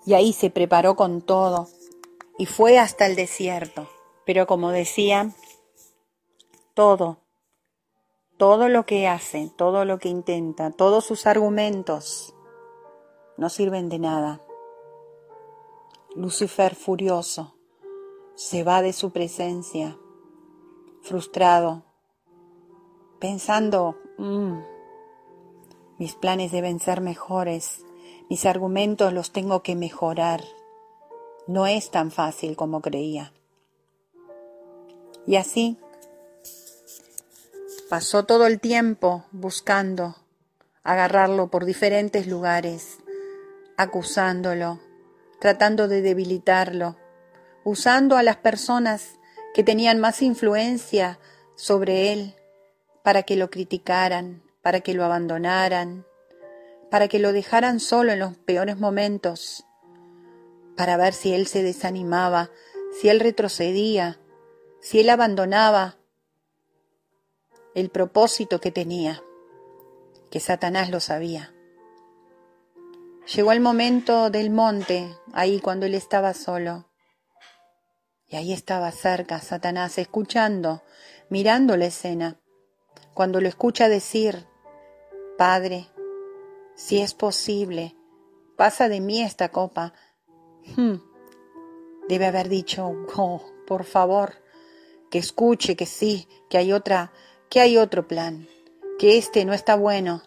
Y 0.05 0.13
ahí 0.13 0.31
se 0.33 0.51
preparó 0.51 0.95
con 0.95 1.22
todo 1.22 1.69
y 2.37 2.45
fue 2.45 2.77
hasta 2.77 3.05
el 3.05 3.15
desierto. 3.15 3.89
Pero 4.25 4.47
como 4.47 4.71
decía, 4.71 5.31
todo, 6.73 7.19
todo 8.37 8.69
lo 8.69 8.85
que 8.85 9.07
hace, 9.07 9.51
todo 9.55 9.85
lo 9.85 9.99
que 9.99 10.09
intenta, 10.09 10.71
todos 10.71 11.05
sus 11.05 11.27
argumentos 11.27 12.33
no 13.37 13.49
sirven 13.49 13.89
de 13.89 13.99
nada. 13.99 14.41
Lucifer 16.15 16.75
furioso 16.75 17.55
se 18.35 18.63
va 18.63 18.81
de 18.81 18.93
su 18.93 19.11
presencia, 19.11 19.97
frustrado, 21.01 21.83
pensando, 23.19 23.97
mm, 24.17 24.59
mis 25.97 26.15
planes 26.15 26.51
deben 26.51 26.79
ser 26.79 27.01
mejores, 27.01 27.85
mis 28.29 28.45
argumentos 28.45 29.13
los 29.13 29.31
tengo 29.31 29.61
que 29.61 29.75
mejorar. 29.75 30.43
No 31.47 31.67
es 31.67 31.91
tan 31.91 32.12
fácil 32.12 32.55
como 32.55 32.81
creía. 32.81 33.33
Y 35.25 35.35
así 35.35 35.77
pasó 37.89 38.23
todo 38.25 38.47
el 38.47 38.59
tiempo 38.59 39.25
buscando 39.31 40.15
agarrarlo 40.83 41.50
por 41.50 41.65
diferentes 41.65 42.27
lugares, 42.27 42.97
acusándolo, 43.77 44.79
tratando 45.39 45.88
de 45.88 46.01
debilitarlo, 46.01 46.97
usando 47.63 48.17
a 48.17 48.23
las 48.23 48.38
personas 48.38 49.19
que 49.53 49.63
tenían 49.63 50.00
más 50.00 50.21
influencia 50.21 51.19
sobre 51.55 52.12
él 52.13 52.35
para 53.03 53.23
que 53.23 53.35
lo 53.35 53.50
criticaran, 53.50 54.43
para 54.62 54.81
que 54.81 54.93
lo 54.93 55.03
abandonaran, 55.03 56.05
para 56.89 57.07
que 57.07 57.19
lo 57.19 57.33
dejaran 57.33 57.79
solo 57.79 58.12
en 58.13 58.19
los 58.19 58.38
peores 58.38 58.77
momentos, 58.77 59.65
para 60.75 60.98
ver 60.98 61.13
si 61.13 61.34
él 61.34 61.48
se 61.48 61.63
desanimaba, 61.63 62.50
si 63.00 63.10
él 63.10 63.20
retrocedía, 63.20 64.20
si 64.82 65.00
él 65.00 65.10
abandonaba 65.10 65.98
el 67.75 67.89
propósito 67.89 68.60
que 68.60 68.72
tenía, 68.72 69.24
que 70.30 70.39
Satanás 70.39 70.89
lo 70.89 71.00
sabía. 71.00 71.53
Llegó 73.34 73.51
el 73.51 73.62
momento 73.62 74.29
del 74.29 74.50
monte, 74.50 75.18
ahí 75.31 75.59
cuando 75.59 75.86
él 75.86 75.96
estaba 75.96 76.33
solo. 76.33 76.90
Y 78.27 78.36
ahí 78.36 78.51
estaba 78.51 78.92
cerca 78.92 79.40
Satanás, 79.40 79.98
escuchando, 79.98 80.83
mirando 81.29 81.77
la 81.77 81.86
escena. 81.86 82.40
Cuando 83.14 83.40
lo 83.40 83.48
escucha 83.48 83.88
decir, 83.88 84.46
Padre, 85.38 85.88
si 86.75 87.00
es 87.00 87.14
posible, 87.14 87.96
pasa 88.57 88.90
de 88.90 89.00
mí 89.00 89.22
esta 89.22 89.50
copa. 89.50 89.94
Hmm. 90.75 90.95
Debe 92.07 92.25
haber 92.25 92.49
dicho, 92.49 92.91
oh, 93.15 93.41
por 93.65 93.83
favor, 93.85 94.33
que 95.09 95.19
escuche 95.19 95.75
que 95.75 95.85
sí, 95.85 96.27
que 96.49 96.57
hay 96.57 96.73
otra, 96.73 97.13
que 97.49 97.59
hay 97.59 97.77
otro 97.77 98.07
plan, 98.07 98.47
que 98.99 99.17
este 99.17 99.45
no 99.45 99.53
está 99.53 99.75
bueno. 99.75 100.23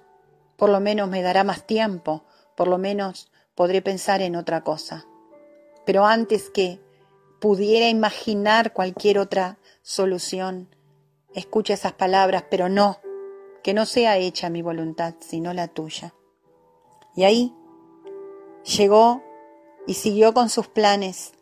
Por 0.56 0.70
lo 0.70 0.80
menos 0.80 1.08
me 1.08 1.22
dará 1.22 1.44
más 1.44 1.66
tiempo, 1.66 2.24
por 2.56 2.68
lo 2.68 2.78
menos 2.78 3.30
podré 3.54 3.82
pensar 3.82 4.22
en 4.22 4.36
otra 4.36 4.62
cosa. 4.62 5.06
Pero 5.84 6.06
antes 6.06 6.50
que 6.50 6.80
pudiera 7.40 7.88
imaginar 7.88 8.72
cualquier 8.72 9.18
otra 9.18 9.58
solución, 9.82 10.68
escucha 11.34 11.74
esas 11.74 11.92
palabras, 11.92 12.44
pero 12.50 12.68
no, 12.68 13.00
que 13.62 13.74
no 13.74 13.86
sea 13.86 14.16
hecha 14.16 14.48
mi 14.48 14.62
voluntad, 14.62 15.14
sino 15.20 15.52
la 15.52 15.68
tuya. 15.68 16.14
Y 17.14 17.24
ahí 17.24 17.54
llegó 18.64 19.22
y 19.86 19.94
siguió 19.94 20.34
con 20.34 20.50
sus 20.50 20.68
planes. 20.68 21.32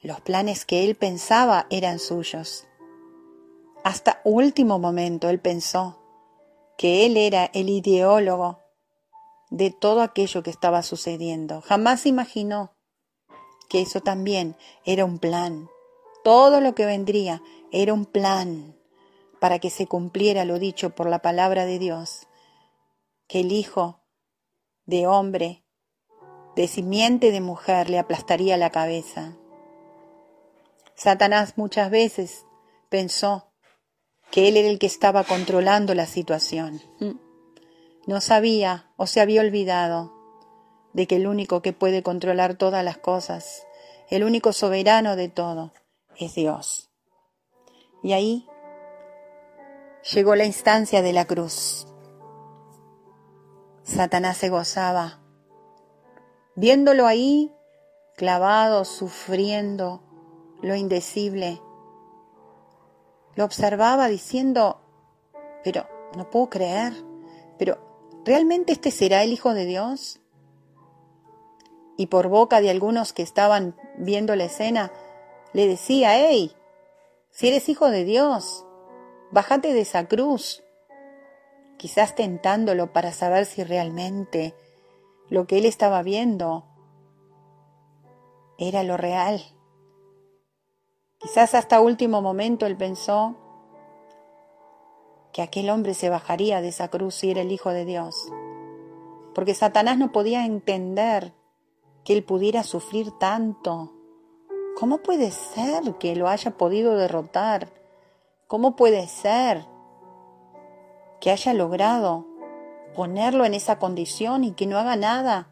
Los 0.00 0.20
planes 0.20 0.64
que 0.64 0.84
él 0.84 0.94
pensaba 0.94 1.66
eran 1.70 1.98
suyos. 1.98 2.66
Hasta 3.84 4.20
último 4.24 4.78
momento 4.78 5.28
él 5.28 5.40
pensó 5.40 5.98
que 6.76 7.06
él 7.06 7.16
era 7.16 7.46
el 7.46 7.68
ideólogo 7.68 8.60
de 9.50 9.70
todo 9.70 10.02
aquello 10.02 10.42
que 10.42 10.50
estaba 10.50 10.82
sucediendo. 10.82 11.60
Jamás 11.62 12.06
imaginó 12.06 12.76
que 13.68 13.82
eso 13.82 14.00
también 14.00 14.56
era 14.84 15.04
un 15.04 15.18
plan. 15.18 15.68
Todo 16.24 16.60
lo 16.60 16.74
que 16.74 16.86
vendría 16.86 17.42
era 17.72 17.92
un 17.92 18.04
plan 18.04 18.76
para 19.40 19.58
que 19.58 19.70
se 19.70 19.86
cumpliera 19.86 20.44
lo 20.44 20.58
dicho 20.58 20.90
por 20.90 21.08
la 21.08 21.20
palabra 21.20 21.64
de 21.64 21.78
Dios, 21.78 22.26
que 23.26 23.40
el 23.40 23.52
Hijo 23.52 24.00
de 24.86 25.06
hombre, 25.06 25.64
de 26.58 26.66
simiente 26.66 27.30
de 27.30 27.40
mujer, 27.40 27.88
le 27.88 28.00
aplastaría 28.00 28.56
la 28.56 28.70
cabeza. 28.70 29.36
Satanás 30.96 31.52
muchas 31.54 31.88
veces 31.88 32.46
pensó 32.88 33.52
que 34.32 34.48
él 34.48 34.56
era 34.56 34.68
el 34.68 34.80
que 34.80 34.88
estaba 34.88 35.22
controlando 35.22 35.94
la 35.94 36.04
situación. 36.04 36.82
No 38.08 38.20
sabía 38.20 38.90
o 38.96 39.06
se 39.06 39.20
había 39.20 39.40
olvidado 39.40 40.12
de 40.94 41.06
que 41.06 41.14
el 41.14 41.28
único 41.28 41.62
que 41.62 41.72
puede 41.72 42.02
controlar 42.02 42.56
todas 42.56 42.84
las 42.84 42.98
cosas, 42.98 43.64
el 44.10 44.24
único 44.24 44.52
soberano 44.52 45.14
de 45.14 45.28
todo, 45.28 45.72
es 46.16 46.34
Dios. 46.34 46.90
Y 48.02 48.14
ahí 48.14 48.48
llegó 50.12 50.34
la 50.34 50.44
instancia 50.44 51.02
de 51.02 51.12
la 51.12 51.24
cruz. 51.24 51.86
Satanás 53.84 54.38
se 54.38 54.48
gozaba, 54.48 55.17
viéndolo 56.58 57.06
ahí, 57.06 57.52
clavado, 58.16 58.84
sufriendo 58.84 60.02
lo 60.60 60.74
indecible. 60.74 61.62
Lo 63.36 63.44
observaba 63.44 64.08
diciendo, 64.08 64.80
pero 65.62 65.86
no 66.16 66.28
puedo 66.30 66.50
creer, 66.50 66.92
pero 67.58 67.78
¿realmente 68.24 68.72
este 68.72 68.90
será 68.90 69.22
el 69.22 69.32
Hijo 69.32 69.54
de 69.54 69.66
Dios? 69.66 70.20
Y 71.96 72.06
por 72.06 72.26
boca 72.26 72.60
de 72.60 72.70
algunos 72.70 73.12
que 73.12 73.22
estaban 73.22 73.76
viendo 73.96 74.34
la 74.34 74.44
escena, 74.44 74.90
le 75.52 75.68
decía, 75.68 76.16
hey, 76.16 76.56
si 77.30 77.46
eres 77.46 77.68
Hijo 77.68 77.88
de 77.88 78.02
Dios, 78.02 78.66
bájate 79.30 79.72
de 79.72 79.82
esa 79.82 80.08
cruz 80.08 80.64
quizás 81.76 82.16
tentándolo 82.16 82.92
para 82.92 83.12
saber 83.12 83.46
si 83.46 83.62
realmente 83.62 84.56
lo 85.30 85.46
que 85.46 85.58
él 85.58 85.66
estaba 85.66 86.02
viendo 86.02 86.64
era 88.58 88.82
lo 88.82 88.96
real. 88.96 89.42
Quizás 91.18 91.54
hasta 91.54 91.80
último 91.80 92.22
momento 92.22 92.66
él 92.66 92.76
pensó 92.76 93.36
que 95.32 95.42
aquel 95.42 95.70
hombre 95.70 95.94
se 95.94 96.10
bajaría 96.10 96.60
de 96.60 96.68
esa 96.68 96.88
cruz 96.88 97.14
si 97.14 97.30
era 97.30 97.42
el 97.42 97.52
Hijo 97.52 97.70
de 97.70 97.84
Dios, 97.84 98.32
porque 99.34 99.54
Satanás 99.54 99.98
no 99.98 100.12
podía 100.12 100.44
entender 100.46 101.32
que 102.04 102.12
él 102.12 102.24
pudiera 102.24 102.62
sufrir 102.62 103.10
tanto. 103.18 103.92
¿Cómo 104.78 104.98
puede 104.98 105.32
ser 105.32 105.94
que 105.98 106.14
lo 106.14 106.28
haya 106.28 106.52
podido 106.56 106.96
derrotar? 106.96 107.72
¿Cómo 108.46 108.76
puede 108.76 109.08
ser 109.08 109.66
que 111.20 111.32
haya 111.32 111.52
logrado 111.52 112.27
ponerlo 112.94 113.44
en 113.44 113.54
esa 113.54 113.78
condición 113.78 114.44
y 114.44 114.52
que 114.52 114.66
no 114.66 114.78
haga 114.78 114.96
nada. 114.96 115.48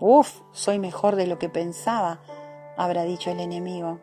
Uf, 0.00 0.40
soy 0.52 0.78
mejor 0.78 1.16
de 1.16 1.26
lo 1.26 1.38
que 1.38 1.48
pensaba, 1.48 2.20
habrá 2.76 3.04
dicho 3.04 3.30
el 3.30 3.40
enemigo. 3.40 4.00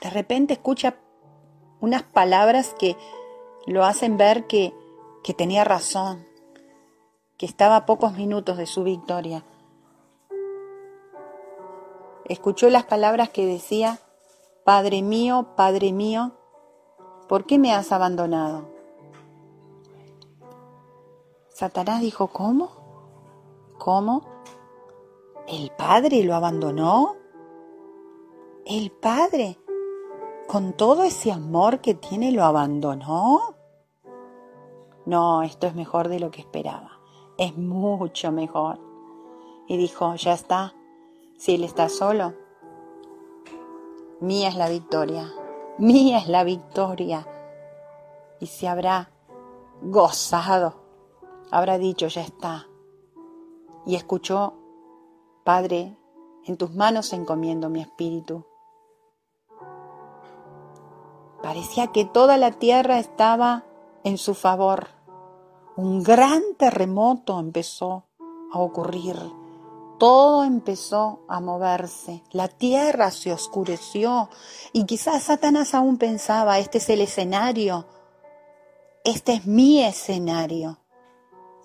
De 0.00 0.10
repente 0.10 0.54
escucha 0.54 0.96
unas 1.80 2.02
palabras 2.02 2.74
que 2.78 2.96
lo 3.66 3.84
hacen 3.84 4.16
ver 4.16 4.46
que, 4.46 4.72
que 5.22 5.34
tenía 5.34 5.64
razón, 5.64 6.26
que 7.36 7.46
estaba 7.46 7.76
a 7.76 7.86
pocos 7.86 8.14
minutos 8.14 8.56
de 8.56 8.66
su 8.66 8.84
victoria. 8.84 9.44
escuchó 12.30 12.70
las 12.70 12.84
palabras 12.84 13.30
que 13.30 13.44
decía, 13.44 13.98
Padre 14.64 15.02
mío, 15.02 15.48
Padre 15.56 15.92
mío, 15.92 16.30
¿por 17.28 17.44
qué 17.44 17.58
me 17.58 17.74
has 17.74 17.90
abandonado? 17.90 18.69
Satanás 21.60 22.00
dijo, 22.00 22.28
¿cómo? 22.28 22.70
¿Cómo? 23.76 24.22
¿El 25.46 25.70
Padre 25.76 26.24
lo 26.24 26.34
abandonó? 26.34 27.16
¿El 28.64 28.90
Padre, 28.90 29.58
con 30.48 30.72
todo 30.72 31.02
ese 31.02 31.30
amor 31.30 31.82
que 31.82 31.92
tiene, 31.92 32.32
lo 32.32 32.44
abandonó? 32.44 33.56
No, 35.04 35.42
esto 35.42 35.66
es 35.66 35.74
mejor 35.74 36.08
de 36.08 36.18
lo 36.18 36.30
que 36.30 36.40
esperaba. 36.40 36.92
Es 37.36 37.54
mucho 37.58 38.32
mejor. 38.32 38.80
Y 39.68 39.76
dijo, 39.76 40.14
ya 40.14 40.32
está. 40.32 40.74
Si 41.36 41.56
él 41.56 41.64
está 41.64 41.90
solo, 41.90 42.32
mía 44.20 44.48
es 44.48 44.56
la 44.56 44.70
victoria. 44.70 45.30
Mía 45.76 46.20
es 46.20 46.26
la 46.26 46.42
victoria. 46.42 47.28
Y 48.40 48.46
se 48.46 48.66
habrá 48.66 49.10
gozado. 49.82 50.79
Habrá 51.50 51.78
dicho, 51.78 52.06
ya 52.08 52.22
está. 52.22 52.68
Y 53.86 53.96
escuchó, 53.96 54.54
Padre, 55.44 55.96
en 56.44 56.56
tus 56.56 56.74
manos 56.74 57.12
encomiendo 57.12 57.68
mi 57.68 57.80
espíritu. 57.80 58.46
Parecía 61.42 61.88
que 61.88 62.04
toda 62.04 62.36
la 62.36 62.52
tierra 62.52 62.98
estaba 62.98 63.64
en 64.04 64.18
su 64.18 64.34
favor. 64.34 64.88
Un 65.76 66.02
gran 66.02 66.42
terremoto 66.58 67.38
empezó 67.38 68.04
a 68.52 68.58
ocurrir. 68.58 69.16
Todo 69.98 70.44
empezó 70.44 71.20
a 71.28 71.40
moverse. 71.40 72.22
La 72.32 72.48
tierra 72.48 73.10
se 73.10 73.32
oscureció 73.32 74.28
y 74.72 74.84
quizás 74.84 75.24
Satanás 75.24 75.74
aún 75.74 75.98
pensaba, 75.98 76.58
este 76.58 76.78
es 76.78 76.88
el 76.90 77.00
escenario. 77.00 77.86
Este 79.04 79.34
es 79.34 79.46
mi 79.46 79.82
escenario. 79.82 80.79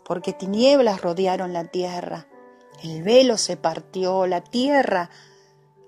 Porque 0.05 0.33
tinieblas 0.33 1.01
rodearon 1.01 1.51
la 1.51 1.65
tierra. 1.65 2.27
El 2.83 3.03
velo 3.03 3.37
se 3.37 3.57
partió, 3.57 4.27
la 4.27 4.41
tierra 4.41 5.09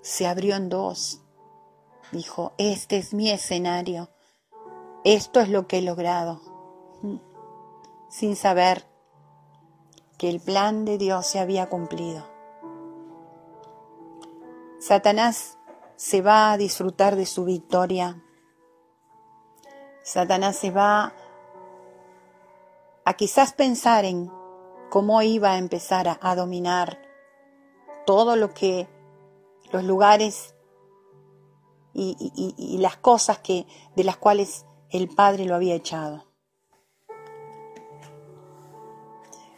se 0.02 0.26
abrió 0.26 0.56
en 0.56 0.68
dos. 0.68 1.22
Dijo, 2.12 2.52
este 2.58 2.96
es 2.96 3.14
mi 3.14 3.30
escenario. 3.30 4.10
Esto 5.04 5.40
es 5.40 5.48
lo 5.48 5.66
que 5.66 5.78
he 5.78 5.82
logrado. 5.82 6.40
Sin 8.08 8.34
saber 8.36 8.86
que 10.18 10.28
el 10.28 10.40
plan 10.40 10.84
de 10.84 10.98
Dios 10.98 11.26
se 11.26 11.38
había 11.38 11.68
cumplido. 11.68 12.26
Satanás 14.80 15.58
se 15.96 16.22
va 16.22 16.52
a 16.52 16.56
disfrutar 16.56 17.16
de 17.16 17.26
su 17.26 17.44
victoria. 17.44 18.22
Satanás 20.02 20.56
se 20.56 20.70
va 20.70 21.04
a 21.04 21.12
quizás 23.14 23.52
pensar 23.52 24.04
en 24.04 24.30
cómo 24.90 25.22
iba 25.22 25.52
a 25.52 25.58
empezar 25.58 26.08
a, 26.20 26.34
dominar 26.34 27.00
todo 28.06 28.36
lo 28.36 28.54
que 28.54 28.88
los 29.72 29.84
lugares 29.84 30.54
y, 31.94 32.78
las 32.78 32.96
cosas 32.96 33.38
que, 33.38 33.66
de 33.96 34.04
las 34.04 34.16
cuales 34.16 34.66
el 34.90 35.08
Padre 35.08 35.44
lo 35.44 35.54
había 35.54 35.74
echado. 35.74 36.24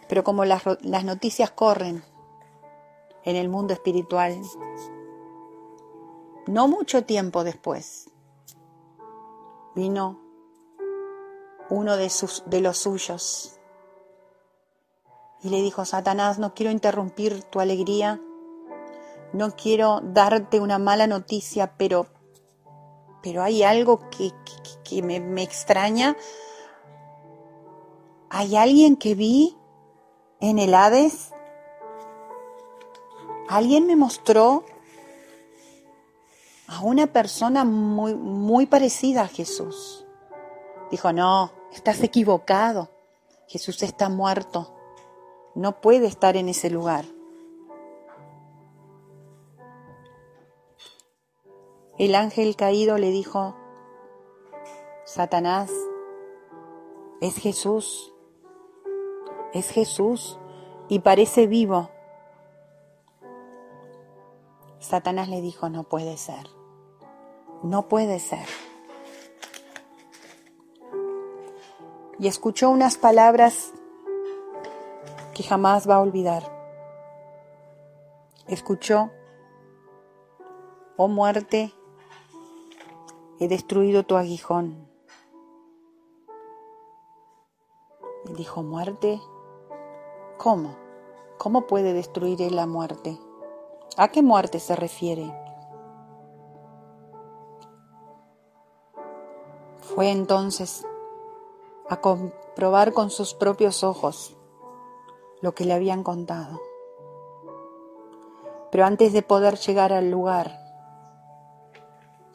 Pero 0.09 0.25
como 0.25 0.45
las 0.45 1.05
noticias 1.05 1.51
corren 1.51 2.03
en 3.25 3.37
el 3.37 3.49
mundo 3.49 3.73
espiritual, 3.75 4.41
no 6.47 6.67
mucho 6.67 7.05
tiempo 7.05 7.45
después 7.45 8.11
vino 9.75 10.30
uno 11.71 11.97
de, 11.97 12.11
sus, 12.11 12.43
de 12.47 12.61
los 12.61 12.79
suyos 12.79 13.57
y 15.43 15.49
le 15.49 15.63
dijo, 15.63 15.85
Satanás, 15.85 16.39
no 16.39 16.55
quiero 16.55 16.71
interrumpir 16.71 17.43
tu 17.45 17.61
alegría, 17.61 18.21
no 19.33 19.57
quiero 19.57 20.01
darte 20.03 20.61
una 20.61 20.79
mala 20.79 21.07
noticia, 21.07 21.75
pero 21.79 22.07
pero 23.23 23.43
hay 23.43 23.63
algo 23.63 24.01
que, 24.11 25.03
me, 25.03 25.43
extraña. 25.43 26.17
¿Hay 28.31 28.57
alguien 28.57 28.97
que 28.97 29.15
vi 29.15 29.57
en 30.41 30.59
el 30.59 30.75
Hades? 30.75 31.33
Alguien 33.49 33.87
me 33.87 33.97
mostró 33.97 34.65
a 36.69 36.81
una 36.81 37.09
persona 37.09 37.65
muy, 37.65 38.15
muy 38.15 38.67
parecida 38.67 39.23
a 39.23 39.29
Jesús. 39.29 40.07
Dijo, 40.91 41.13
no, 41.13 41.53
estás 41.73 42.03
equivocado. 42.03 42.91
Jesús 43.47 43.83
está 43.83 44.09
muerto. 44.09 44.75
No 45.55 45.81
puede 45.81 46.07
estar 46.07 46.37
en 46.37 46.49
ese 46.49 46.71
lugar. 46.71 47.05
El 51.99 52.15
ángel 52.15 52.57
caído 52.57 52.97
le 52.97 53.11
dijo, 53.11 53.55
Satanás, 55.05 55.71
es 57.21 57.37
Jesús, 57.37 58.15
es 59.53 59.69
Jesús 59.71 60.39
y 60.89 61.01
parece 61.01 61.47
vivo. 61.47 61.91
Satanás 64.79 65.29
le 65.29 65.43
dijo, 65.43 65.69
no 65.69 65.85
puede 65.85 66.17
ser, 66.17 66.49
no 67.63 67.89
puede 67.89 68.19
ser. 68.19 68.47
Y 72.21 72.29
escuchó 72.29 72.69
unas 72.69 72.99
palabras 72.99 73.73
que 75.35 75.43
jamás 75.43 75.89
va 75.89 75.95
a 75.95 76.01
olvidar. 76.01 76.43
Escuchó, 78.47 79.11
oh 80.99 81.09
muerte, 81.09 81.73
he 83.39 83.49
destruido 83.49 84.03
tu 84.03 84.17
aguijón. 84.17 84.87
Y 88.27 88.35
dijo, 88.35 88.63
muerte, 88.63 89.19
¿cómo? 90.37 90.77
¿Cómo 91.39 91.67
puede 91.67 91.95
destruir 91.95 92.43
él 92.43 92.55
la 92.55 92.67
muerte? 92.67 93.19
¿A 93.97 94.09
qué 94.09 94.21
muerte 94.21 94.61
se 94.61 94.77
refiere? 94.77 95.33
Fue 99.81 100.11
entonces 100.11 100.85
a 101.90 102.00
comprobar 102.00 102.92
con 102.92 103.11
sus 103.11 103.35
propios 103.35 103.83
ojos 103.83 104.37
lo 105.40 105.57
que 105.57 105.64
le 105.64 105.74
habían 105.74 106.05
contado. 106.05 106.61
Pero 108.70 108.85
antes 108.85 109.12
de 109.12 109.22
poder 109.22 109.59
llegar 109.59 109.92
al 109.92 110.09
lugar 110.09 110.57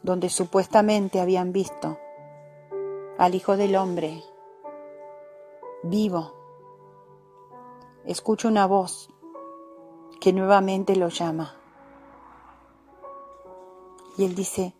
donde 0.02 0.28
supuestamente 0.28 1.20
habían 1.20 1.52
visto 1.52 1.96
al 3.16 3.34
Hijo 3.34 3.56
del 3.56 3.76
Hombre 3.76 4.22
vivo, 5.82 6.34
escucho 8.04 8.48
una 8.48 8.66
voz 8.66 9.08
que 10.20 10.34
nuevamente 10.34 10.96
lo 10.96 11.08
llama. 11.08 11.56
Y 14.18 14.26
él 14.26 14.34
dice, 14.34 14.74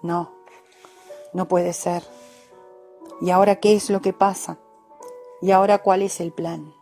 no, 0.00 0.32
no 1.32 1.48
puede 1.48 1.72
ser. 1.72 2.04
¿Y 3.20 3.30
ahora 3.30 3.56
qué 3.56 3.74
es 3.74 3.90
lo 3.90 4.00
que 4.00 4.12
pasa? 4.12 4.58
¿Y 5.42 5.50
ahora 5.50 5.78
cuál 5.78 6.02
es 6.02 6.20
el 6.20 6.32
plan? 6.32 6.72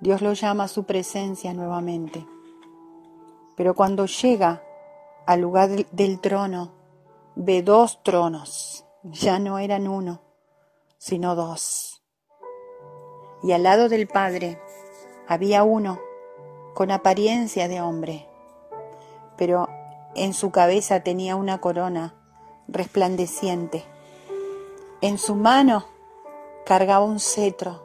Dios 0.00 0.20
lo 0.20 0.32
llama 0.34 0.64
a 0.64 0.68
su 0.68 0.84
presencia 0.84 1.54
nuevamente. 1.54 2.26
Pero 3.56 3.74
cuando 3.74 4.06
llega 4.06 4.62
al 5.26 5.40
lugar 5.40 5.70
del 5.70 6.20
trono, 6.20 6.72
ve 7.34 7.62
dos 7.62 8.02
tronos. 8.02 8.84
Ya 9.02 9.38
no 9.38 9.58
eran 9.58 9.86
uno, 9.86 10.20
sino 10.98 11.34
dos. 11.34 12.02
Y 13.42 13.52
al 13.52 13.62
lado 13.62 13.88
del 13.88 14.08
Padre 14.08 14.60
había 15.28 15.62
uno 15.62 16.00
con 16.74 16.90
apariencia 16.90 17.68
de 17.68 17.80
hombre, 17.80 18.26
pero 19.36 19.68
en 20.14 20.34
su 20.34 20.50
cabeza 20.50 21.00
tenía 21.00 21.36
una 21.36 21.60
corona 21.60 22.14
resplandeciente. 22.68 23.84
En 25.02 25.18
su 25.18 25.34
mano 25.34 25.84
cargaba 26.64 27.04
un 27.04 27.20
cetro 27.20 27.82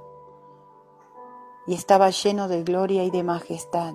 y 1.68 1.74
estaba 1.74 2.10
lleno 2.10 2.48
de 2.48 2.64
gloria 2.64 3.04
y 3.04 3.12
de 3.12 3.24
majestad. 3.24 3.94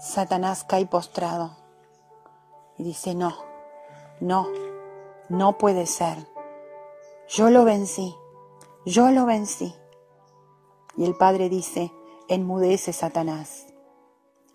Satanás 0.00 0.64
cae 0.64 0.86
postrado 0.86 1.56
y 2.76 2.82
dice, 2.82 3.14
no, 3.14 3.36
no, 4.20 4.48
no 5.28 5.58
puede 5.58 5.86
ser. 5.86 6.18
Yo 7.28 7.48
lo 7.50 7.64
vencí, 7.64 8.16
yo 8.84 9.10
lo 9.12 9.26
vencí. 9.26 9.74
Y 10.96 11.04
el 11.04 11.16
Padre 11.16 11.48
dice, 11.48 11.92
enmudece 12.28 12.92
Satanás, 12.92 13.66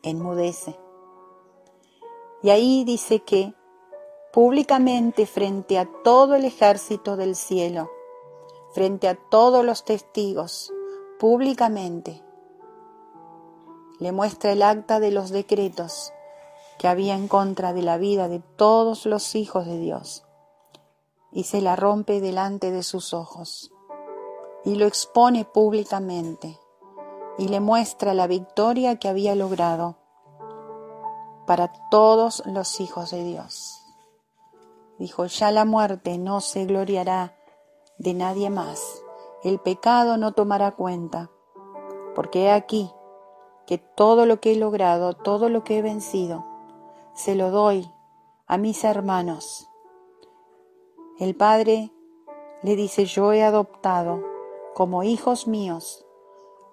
enmudece. 0.04 0.78
Y 2.44 2.50
ahí 2.50 2.84
dice 2.84 3.22
que 3.22 3.54
públicamente 4.32 5.26
frente 5.26 5.80
a 5.80 5.86
todo 6.04 6.36
el 6.36 6.46
ejército 6.46 7.18
del 7.18 7.36
cielo, 7.36 7.90
frente 8.74 9.08
a 9.08 9.16
todos 9.16 9.66
los 9.66 9.84
testigos, 9.84 10.72
públicamente, 11.20 12.24
le 14.00 14.12
muestra 14.12 14.52
el 14.52 14.62
acta 14.62 15.00
de 15.00 15.12
los 15.12 15.30
decretos 15.32 16.14
que 16.78 16.88
había 16.88 17.16
en 17.16 17.28
contra 17.28 17.74
de 17.74 17.82
la 17.82 17.98
vida 17.98 18.30
de 18.30 18.40
todos 18.40 19.06
los 19.06 19.36
hijos 19.36 19.66
de 19.66 19.78
Dios 19.78 20.26
y 21.32 21.44
se 21.44 21.62
la 21.62 21.76
rompe 21.76 22.22
delante 22.22 22.72
de 22.72 22.84
sus 22.84 23.14
ojos 23.14 23.72
y 24.64 24.76
lo 24.76 24.86
expone 24.86 25.44
públicamente 25.44 26.58
y 27.38 27.48
le 27.48 27.60
muestra 27.60 28.14
la 28.14 28.28
victoria 28.28 28.98
que 28.98 29.10
había 29.10 29.36
logrado 29.36 29.98
para 31.46 31.72
todos 31.90 32.44
los 32.46 32.80
hijos 32.80 33.12
de 33.12 33.24
Dios. 33.24 33.79
Dijo, 35.00 35.26
ya 35.26 35.50
la 35.52 35.64
muerte 35.64 36.18
no 36.18 36.42
se 36.42 36.66
gloriará 36.66 37.38
de 37.98 38.14
nadie 38.14 38.50
más, 38.50 39.02
el 39.44 39.60
pecado 39.60 40.18
no 40.18 40.34
tomará 40.34 40.72
cuenta, 40.72 41.32
porque 42.16 42.44
he 42.44 42.52
aquí 42.52 42.92
que 43.66 43.78
todo 43.78 44.26
lo 44.26 44.42
que 44.42 44.52
he 44.52 44.56
logrado, 44.58 45.14
todo 45.14 45.48
lo 45.48 45.64
que 45.64 45.78
he 45.78 45.82
vencido, 45.82 46.46
se 47.14 47.36
lo 47.36 47.50
doy 47.50 47.90
a 48.46 48.58
mis 48.58 48.84
hermanos. 48.84 49.70
El 51.18 51.34
Padre 51.36 51.94
le 52.62 52.76
dice, 52.76 53.06
yo 53.06 53.32
he 53.32 53.42
adoptado 53.42 54.22
como 54.74 55.04
hijos 55.04 55.48
míos 55.48 56.06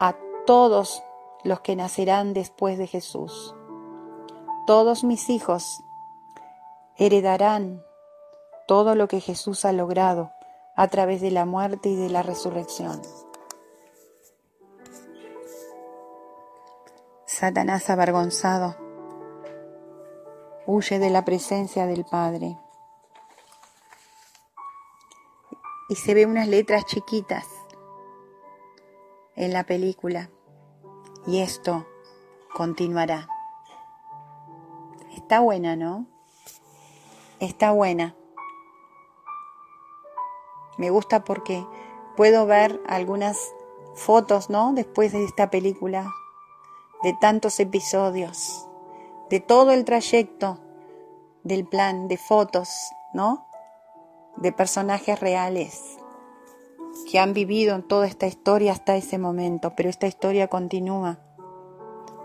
a 0.00 0.16
todos 0.46 1.02
los 1.44 1.60
que 1.60 1.76
nacerán 1.76 2.32
después 2.32 2.76
de 2.76 2.88
Jesús. 2.88 3.54
Todos 4.66 5.04
mis 5.04 5.30
hijos 5.30 5.64
heredarán 6.96 7.85
todo 8.66 8.94
lo 8.94 9.08
que 9.08 9.20
Jesús 9.20 9.64
ha 9.64 9.72
logrado 9.72 10.32
a 10.74 10.88
través 10.88 11.20
de 11.20 11.30
la 11.30 11.44
muerte 11.44 11.88
y 11.88 11.96
de 11.96 12.10
la 12.10 12.22
resurrección. 12.22 13.00
Satanás 17.24 17.90
avergonzado 17.90 18.76
huye 20.66 20.98
de 20.98 21.10
la 21.10 21.24
presencia 21.24 21.86
del 21.86 22.04
Padre. 22.04 22.58
Y 25.88 25.94
se 25.94 26.14
ve 26.14 26.26
unas 26.26 26.48
letras 26.48 26.84
chiquitas 26.86 27.46
en 29.36 29.52
la 29.52 29.64
película. 29.64 30.30
Y 31.26 31.40
esto 31.40 31.86
continuará. 32.54 33.28
Está 35.14 35.40
buena, 35.40 35.76
¿no? 35.76 36.06
Está 37.38 37.70
buena. 37.72 38.16
Me 40.78 40.90
gusta 40.90 41.24
porque 41.24 41.64
puedo 42.16 42.46
ver 42.46 42.80
algunas 42.86 43.38
fotos, 43.94 44.50
¿no? 44.50 44.72
Después 44.74 45.12
de 45.12 45.24
esta 45.24 45.50
película, 45.50 46.12
de 47.02 47.14
tantos 47.20 47.60
episodios 47.60 48.66
de 49.30 49.40
todo 49.40 49.72
el 49.72 49.84
trayecto 49.84 50.58
del 51.42 51.66
plan, 51.66 52.08
de 52.08 52.16
fotos, 52.16 52.68
¿no? 53.12 53.46
De 54.36 54.52
personajes 54.52 55.18
reales 55.20 55.98
que 57.10 57.18
han 57.18 57.34
vivido 57.34 57.80
toda 57.82 58.06
esta 58.06 58.26
historia 58.26 58.72
hasta 58.72 58.96
ese 58.96 59.18
momento, 59.18 59.74
pero 59.76 59.88
esta 59.88 60.06
historia 60.06 60.48
continúa. 60.48 61.18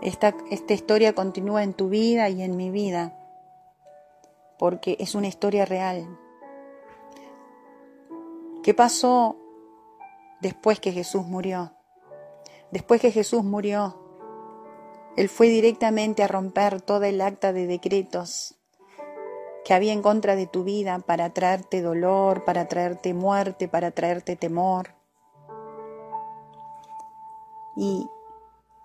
Esta, 0.00 0.34
esta 0.50 0.72
historia 0.74 1.14
continúa 1.14 1.62
en 1.62 1.74
tu 1.74 1.88
vida 1.88 2.28
y 2.28 2.42
en 2.42 2.56
mi 2.56 2.70
vida, 2.70 3.16
porque 4.58 4.96
es 4.98 5.14
una 5.14 5.28
historia 5.28 5.64
real. 5.64 6.18
¿Qué 8.62 8.74
pasó 8.74 9.36
después 10.40 10.78
que 10.78 10.92
Jesús 10.92 11.26
murió? 11.26 11.72
Después 12.70 13.00
que 13.00 13.10
Jesús 13.10 13.42
murió, 13.42 13.98
él 15.16 15.28
fue 15.28 15.48
directamente 15.48 16.22
a 16.22 16.28
romper 16.28 16.80
toda 16.80 17.08
el 17.08 17.20
acta 17.20 17.52
de 17.52 17.66
decretos 17.66 18.54
que 19.64 19.74
había 19.74 19.92
en 19.92 20.00
contra 20.00 20.36
de 20.36 20.46
tu 20.46 20.62
vida 20.62 21.00
para 21.00 21.30
traerte 21.30 21.82
dolor, 21.82 22.44
para 22.44 22.68
traerte 22.68 23.14
muerte, 23.14 23.66
para 23.66 23.90
traerte 23.90 24.36
temor. 24.36 24.94
Y 27.76 28.08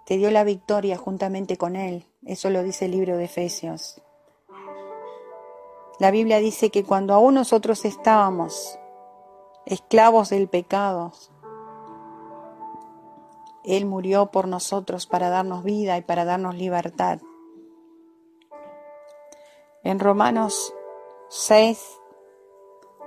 te 0.05 0.17
dio 0.17 0.31
la 0.31 0.43
victoria 0.43 0.97
juntamente 0.97 1.57
con 1.57 1.75
Él. 1.75 2.05
Eso 2.25 2.49
lo 2.49 2.63
dice 2.63 2.85
el 2.85 2.91
libro 2.91 3.15
de 3.15 3.25
Efesios. 3.25 4.01
La 5.99 6.11
Biblia 6.11 6.39
dice 6.39 6.69
que 6.71 6.83
cuando 6.83 7.13
aún 7.13 7.35
nosotros 7.35 7.85
estábamos 7.85 8.79
esclavos 9.67 10.29
del 10.29 10.47
pecado, 10.47 11.11
él 13.65 13.85
murió 13.85 14.27
por 14.27 14.47
nosotros 14.47 15.07
para 15.07 15.29
darnos 15.29 15.63
vida 15.63 15.97
y 15.97 16.01
para 16.01 16.23
darnos 16.23 16.55
libertad. 16.55 17.19
En 19.83 19.99
Romanos 19.99 20.73
6, 21.29 21.99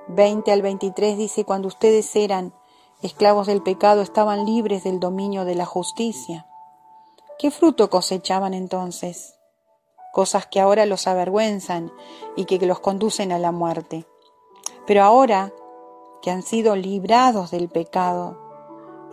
20 0.08 0.52
al 0.52 0.60
23 0.60 1.16
dice, 1.16 1.44
cuando 1.46 1.68
ustedes 1.68 2.14
eran 2.14 2.52
esclavos 3.00 3.46
del 3.46 3.62
pecado, 3.62 4.02
estaban 4.02 4.44
libres 4.44 4.84
del 4.84 5.00
dominio 5.00 5.46
de 5.46 5.54
la 5.54 5.64
justicia. 5.64 6.46
¿Qué 7.38 7.50
fruto 7.50 7.88
cosechaban 7.88 8.52
entonces? 8.52 9.34
Cosas 10.12 10.46
que 10.46 10.60
ahora 10.60 10.84
los 10.84 11.06
avergüenzan 11.06 11.90
y 12.36 12.44
que 12.44 12.58
los 12.66 12.80
conducen 12.80 13.32
a 13.32 13.38
la 13.38 13.50
muerte. 13.50 14.06
Pero 14.86 15.04
ahora 15.04 15.54
que 16.22 16.30
han 16.30 16.42
sido 16.42 16.76
librados 16.76 17.50
del 17.50 17.68
pecado, 17.68 18.38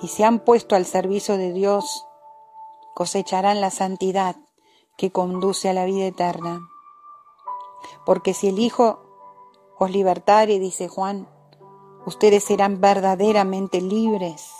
y 0.02 0.10
se 0.10 0.24
han 0.24 0.40
puesto 0.40 0.76
al 0.76 0.86
servicio 0.86 1.38
de 1.38 1.54
Dios, 1.54 2.06
cosecharán 2.94 3.62
la 3.62 3.72
santidad 3.72 4.36
que 4.98 5.12
conduce 5.12 5.70
a 5.70 5.74
la 5.74 5.86
vida 5.86 6.06
eterna. 6.06 6.68
Porque 8.06 8.34
si 8.34 8.50
el 8.50 8.60
Hijo 8.60 9.00
os 9.78 9.92
libertare, 9.92 10.60
dice 10.60 10.88
Juan, 10.88 11.28
ustedes 12.06 12.44
serán 12.44 12.82
verdaderamente 12.82 13.82
libres. 13.82 14.52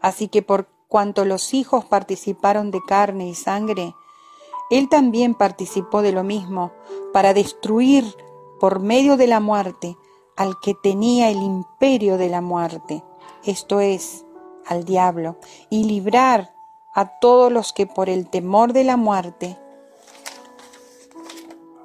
Así 0.00 0.28
que 0.28 0.42
por 0.42 0.68
cuanto 0.88 1.24
los 1.24 1.52
hijos 1.52 1.84
participaron 1.84 2.70
de 2.70 2.80
carne 2.86 3.28
y 3.28 3.34
sangre, 3.34 3.94
Él 4.70 4.88
también 4.88 5.34
participó 5.34 6.02
de 6.02 6.12
lo 6.12 6.24
mismo, 6.24 6.72
para 7.12 7.34
destruir 7.34 8.04
por 8.60 8.80
medio 8.80 9.16
de 9.16 9.26
la 9.26 9.40
muerte 9.40 9.96
al 10.36 10.58
que 10.60 10.74
tenía 10.74 11.30
el 11.30 11.42
imperio 11.42 12.18
de 12.18 12.28
la 12.28 12.40
muerte 12.40 13.02
esto 13.46 13.78
es, 13.78 14.24
al 14.66 14.84
diablo, 14.84 15.36
y 15.70 15.84
librar 15.84 16.52
a 16.92 17.20
todos 17.20 17.52
los 17.52 17.72
que 17.72 17.86
por 17.86 18.08
el 18.08 18.28
temor 18.28 18.72
de 18.72 18.82
la 18.82 18.96
muerte 18.96 19.56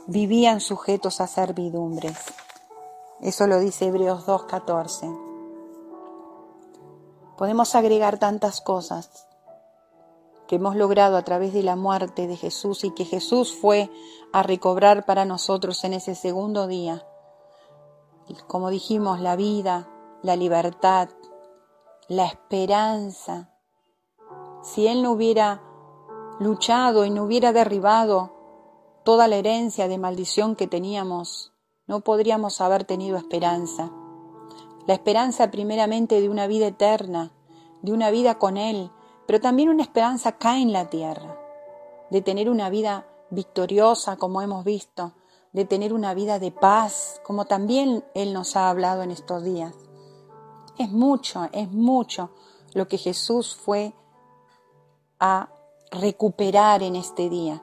vivían 0.08 0.60
sujetos 0.60 1.22
a 1.22 1.28
servidumbres. 1.28 2.18
Eso 3.20 3.46
lo 3.46 3.60
dice 3.60 3.86
Hebreos 3.86 4.26
2.14. 4.26 5.20
Podemos 7.38 7.76
agregar 7.76 8.18
tantas 8.18 8.60
cosas 8.60 9.28
que 10.48 10.56
hemos 10.56 10.76
logrado 10.76 11.16
a 11.16 11.24
través 11.24 11.54
de 11.54 11.62
la 11.62 11.76
muerte 11.76 12.26
de 12.26 12.38
Jesús 12.38 12.84
y 12.84 12.92
que 12.92 13.06
Jesús 13.06 13.56
fue 13.56 13.92
a 14.34 14.42
recobrar 14.42 15.06
para 15.06 15.26
nosotros 15.26 15.84
en 15.84 15.94
ese 15.94 16.16
segundo 16.16 16.66
día. 16.66 17.06
Como 18.48 18.70
dijimos, 18.70 19.20
la 19.20 19.36
vida, 19.36 19.90
la 20.22 20.36
libertad, 20.36 21.10
la 22.08 22.26
esperanza. 22.26 23.50
Si 24.62 24.88
Él 24.88 25.02
no 25.02 25.12
hubiera 25.12 25.62
luchado 26.40 27.06
y 27.06 27.10
no 27.10 27.24
hubiera 27.24 27.54
derribado 27.54 28.34
toda 29.04 29.28
la 29.28 29.38
herencia 29.38 29.88
de 29.88 29.98
maldición 29.98 30.56
que 30.56 30.68
teníamos, 30.68 31.54
no 31.88 32.02
podríamos 32.02 32.62
haber 32.62 32.84
tenido 32.84 33.18
esperanza. 33.18 33.92
La 34.88 34.94
esperanza 34.94 35.52
primeramente 35.52 36.22
de 36.22 36.30
una 36.30 36.48
vida 36.48 36.68
eterna, 36.68 37.32
de 37.82 37.94
una 37.94 38.12
vida 38.12 38.38
con 38.38 38.58
Él, 38.58 38.92
pero 39.26 39.40
también 39.40 39.70
una 39.70 39.84
esperanza 39.84 40.30
acá 40.30 40.60
en 40.60 40.72
la 40.74 40.90
tierra, 40.90 41.40
de 42.10 42.22
tener 42.22 42.50
una 42.50 42.70
vida 42.70 43.08
victoriosa 43.30 44.18
como 44.18 44.42
hemos 44.42 44.66
visto, 44.66 45.14
de 45.54 45.66
tener 45.66 45.94
una 45.94 46.14
vida 46.14 46.40
de 46.40 46.52
paz, 46.52 47.22
como 47.24 47.46
también 47.46 48.06
Él 48.14 48.34
nos 48.34 48.56
ha 48.56 48.70
hablado 48.70 49.04
en 49.04 49.12
estos 49.12 49.44
días. 49.44 49.76
Es 50.78 50.92
mucho, 50.92 51.48
es 51.52 51.72
mucho 51.72 52.32
lo 52.74 52.88
que 52.88 52.98
Jesús 52.98 53.56
fue 53.56 53.94
a 55.20 55.50
recuperar 55.92 56.84
en 56.84 56.96
este 56.96 57.30
día. 57.30 57.62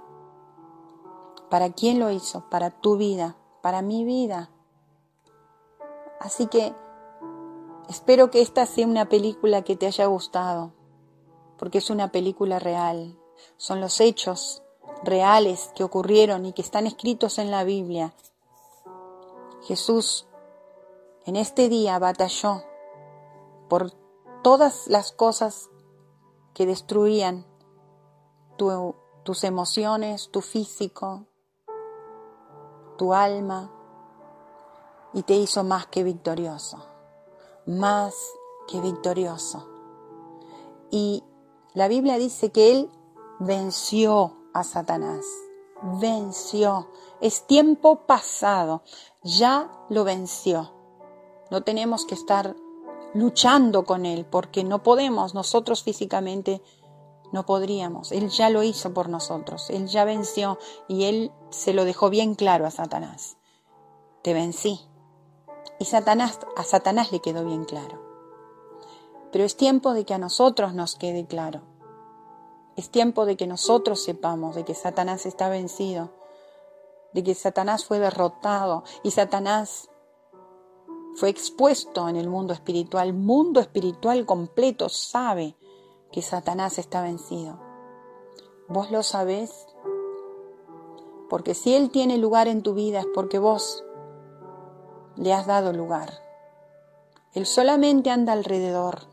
¿Para 1.48 1.72
quién 1.72 1.98
lo 1.98 2.10
hizo? 2.10 2.48
Para 2.50 2.70
tu 2.70 2.98
vida, 2.98 3.36
para 3.62 3.80
mi 3.80 4.04
vida. 4.04 4.50
Así 6.20 6.46
que 6.46 6.74
espero 7.88 8.30
que 8.30 8.42
esta 8.42 8.66
sea 8.66 8.86
una 8.86 9.08
película 9.08 9.62
que 9.62 9.76
te 9.76 9.86
haya 9.86 10.06
gustado, 10.06 10.74
porque 11.56 11.78
es 11.78 11.88
una 11.88 12.12
película 12.12 12.58
real. 12.58 13.18
Son 13.56 13.80
los 13.80 14.00
hechos 14.00 14.62
reales 15.02 15.70
que 15.74 15.84
ocurrieron 15.84 16.46
y 16.46 16.52
que 16.52 16.62
están 16.62 16.86
escritos 16.86 17.38
en 17.38 17.50
la 17.50 17.64
Biblia. 17.64 18.14
Jesús 19.62 20.26
en 21.26 21.36
este 21.36 21.68
día 21.68 21.98
batalló 21.98 22.62
por 23.68 23.92
todas 24.42 24.88
las 24.88 25.12
cosas 25.12 25.68
que 26.54 26.66
destruían 26.66 27.46
tus 28.56 29.44
emociones, 29.44 30.30
tu 30.30 30.40
físico, 30.40 31.26
tu 32.96 33.12
alma, 33.12 33.70
y 35.12 35.22
te 35.22 35.34
hizo 35.34 35.64
más 35.64 35.86
que 35.86 36.02
victorioso, 36.02 36.78
más 37.66 38.14
que 38.66 38.80
victorioso. 38.80 39.68
Y 40.90 41.24
la 41.74 41.88
Biblia 41.88 42.18
dice 42.18 42.50
que 42.50 42.72
Él 42.72 42.90
venció 43.38 44.37
a 44.54 44.64
Satanás, 44.64 45.24
venció. 46.00 46.88
Es 47.20 47.46
tiempo 47.46 48.06
pasado, 48.06 48.82
ya 49.22 49.70
lo 49.88 50.04
venció. 50.04 50.72
No 51.50 51.62
tenemos 51.62 52.04
que 52.04 52.14
estar 52.14 52.56
luchando 53.14 53.84
con 53.84 54.06
Él 54.06 54.26
porque 54.26 54.64
no 54.64 54.82
podemos, 54.82 55.34
nosotros 55.34 55.82
físicamente 55.82 56.62
no 57.32 57.44
podríamos. 57.46 58.12
Él 58.12 58.28
ya 58.28 58.50
lo 58.50 58.62
hizo 58.62 58.92
por 58.92 59.08
nosotros, 59.08 59.70
Él 59.70 59.88
ya 59.88 60.04
venció 60.04 60.58
y 60.88 61.04
Él 61.04 61.32
se 61.50 61.72
lo 61.72 61.84
dejó 61.84 62.10
bien 62.10 62.34
claro 62.34 62.66
a 62.66 62.70
Satanás. 62.70 63.36
Te 64.22 64.34
vencí. 64.34 64.80
Y 65.78 65.84
Satanás, 65.84 66.40
a 66.56 66.64
Satanás 66.64 67.12
le 67.12 67.20
quedó 67.20 67.44
bien 67.44 67.64
claro. 67.64 68.02
Pero 69.30 69.44
es 69.44 69.56
tiempo 69.56 69.92
de 69.92 70.04
que 70.04 70.14
a 70.14 70.18
nosotros 70.18 70.74
nos 70.74 70.96
quede 70.96 71.26
claro. 71.26 71.62
Es 72.78 72.90
tiempo 72.90 73.26
de 73.26 73.36
que 73.36 73.48
nosotros 73.48 74.04
sepamos 74.04 74.54
de 74.54 74.64
que 74.64 74.72
Satanás 74.72 75.26
está 75.26 75.48
vencido, 75.48 76.10
de 77.12 77.24
que 77.24 77.34
Satanás 77.34 77.84
fue 77.84 77.98
derrotado 77.98 78.84
y 79.02 79.10
Satanás 79.10 79.90
fue 81.16 81.28
expuesto 81.28 82.08
en 82.08 82.14
el 82.14 82.28
mundo 82.28 82.52
espiritual. 82.52 83.08
El 83.08 83.14
mundo 83.14 83.58
espiritual 83.58 84.24
completo 84.26 84.88
sabe 84.88 85.56
que 86.12 86.22
Satanás 86.22 86.78
está 86.78 87.02
vencido. 87.02 87.58
¿Vos 88.68 88.92
lo 88.92 89.02
sabés? 89.02 89.66
Porque 91.28 91.54
si 91.54 91.74
Él 91.74 91.90
tiene 91.90 92.16
lugar 92.16 92.46
en 92.46 92.62
tu 92.62 92.74
vida 92.74 93.00
es 93.00 93.08
porque 93.12 93.40
vos 93.40 93.84
le 95.16 95.32
has 95.32 95.48
dado 95.48 95.72
lugar. 95.72 96.12
Él 97.34 97.44
solamente 97.44 98.10
anda 98.10 98.34
alrededor, 98.34 99.08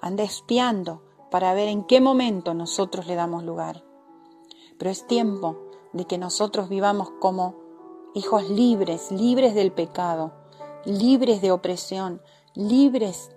anda 0.00 0.22
espiando 0.22 1.07
para 1.30 1.54
ver 1.54 1.68
en 1.68 1.84
qué 1.84 2.00
momento 2.00 2.54
nosotros 2.54 3.06
le 3.06 3.14
damos 3.14 3.44
lugar. 3.44 3.84
Pero 4.78 4.90
es 4.90 5.06
tiempo 5.06 5.58
de 5.92 6.04
que 6.04 6.18
nosotros 6.18 6.68
vivamos 6.68 7.10
como 7.20 7.56
hijos 8.14 8.48
libres, 8.48 9.10
libres 9.10 9.54
del 9.54 9.72
pecado, 9.72 10.32
libres 10.84 11.40
de 11.40 11.52
opresión, 11.52 12.22
libres 12.54 13.30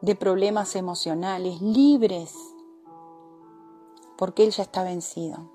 de 0.00 0.16
problemas 0.16 0.74
emocionales, 0.76 1.60
libres, 1.60 2.34
porque 4.16 4.44
Él 4.44 4.50
ya 4.50 4.62
está 4.64 4.82
vencido. 4.82 5.50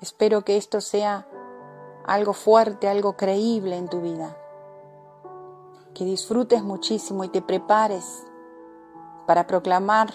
Espero 0.00 0.42
que 0.42 0.56
esto 0.56 0.80
sea 0.80 1.28
algo 2.04 2.32
fuerte, 2.32 2.88
algo 2.88 3.16
creíble 3.16 3.76
en 3.76 3.88
tu 3.88 4.00
vida. 4.00 4.36
Que 5.94 6.04
disfrutes 6.04 6.62
muchísimo 6.62 7.24
y 7.24 7.28
te 7.28 7.42
prepares 7.42 8.24
para 9.26 9.46
proclamar 9.46 10.12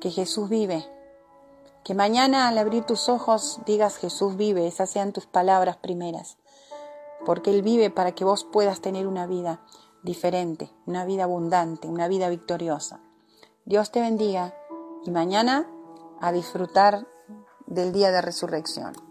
que 0.00 0.10
Jesús 0.10 0.48
vive. 0.48 0.86
Que 1.84 1.94
mañana 1.94 2.48
al 2.48 2.58
abrir 2.58 2.84
tus 2.84 3.08
ojos 3.08 3.60
digas 3.66 3.96
Jesús 3.96 4.36
vive, 4.36 4.66
esas 4.66 4.90
sean 4.90 5.12
tus 5.12 5.26
palabras 5.26 5.76
primeras. 5.76 6.36
Porque 7.24 7.50
Él 7.50 7.62
vive 7.62 7.90
para 7.90 8.12
que 8.12 8.24
vos 8.24 8.44
puedas 8.44 8.80
tener 8.80 9.06
una 9.06 9.26
vida 9.26 9.60
diferente, 10.02 10.70
una 10.86 11.04
vida 11.04 11.24
abundante, 11.24 11.88
una 11.88 12.08
vida 12.08 12.28
victoriosa. 12.28 13.00
Dios 13.64 13.90
te 13.90 14.00
bendiga 14.00 14.54
y 15.04 15.10
mañana 15.10 15.66
a 16.20 16.32
disfrutar 16.32 17.06
del 17.66 17.92
día 17.92 18.10
de 18.10 18.22
resurrección. 18.22 19.09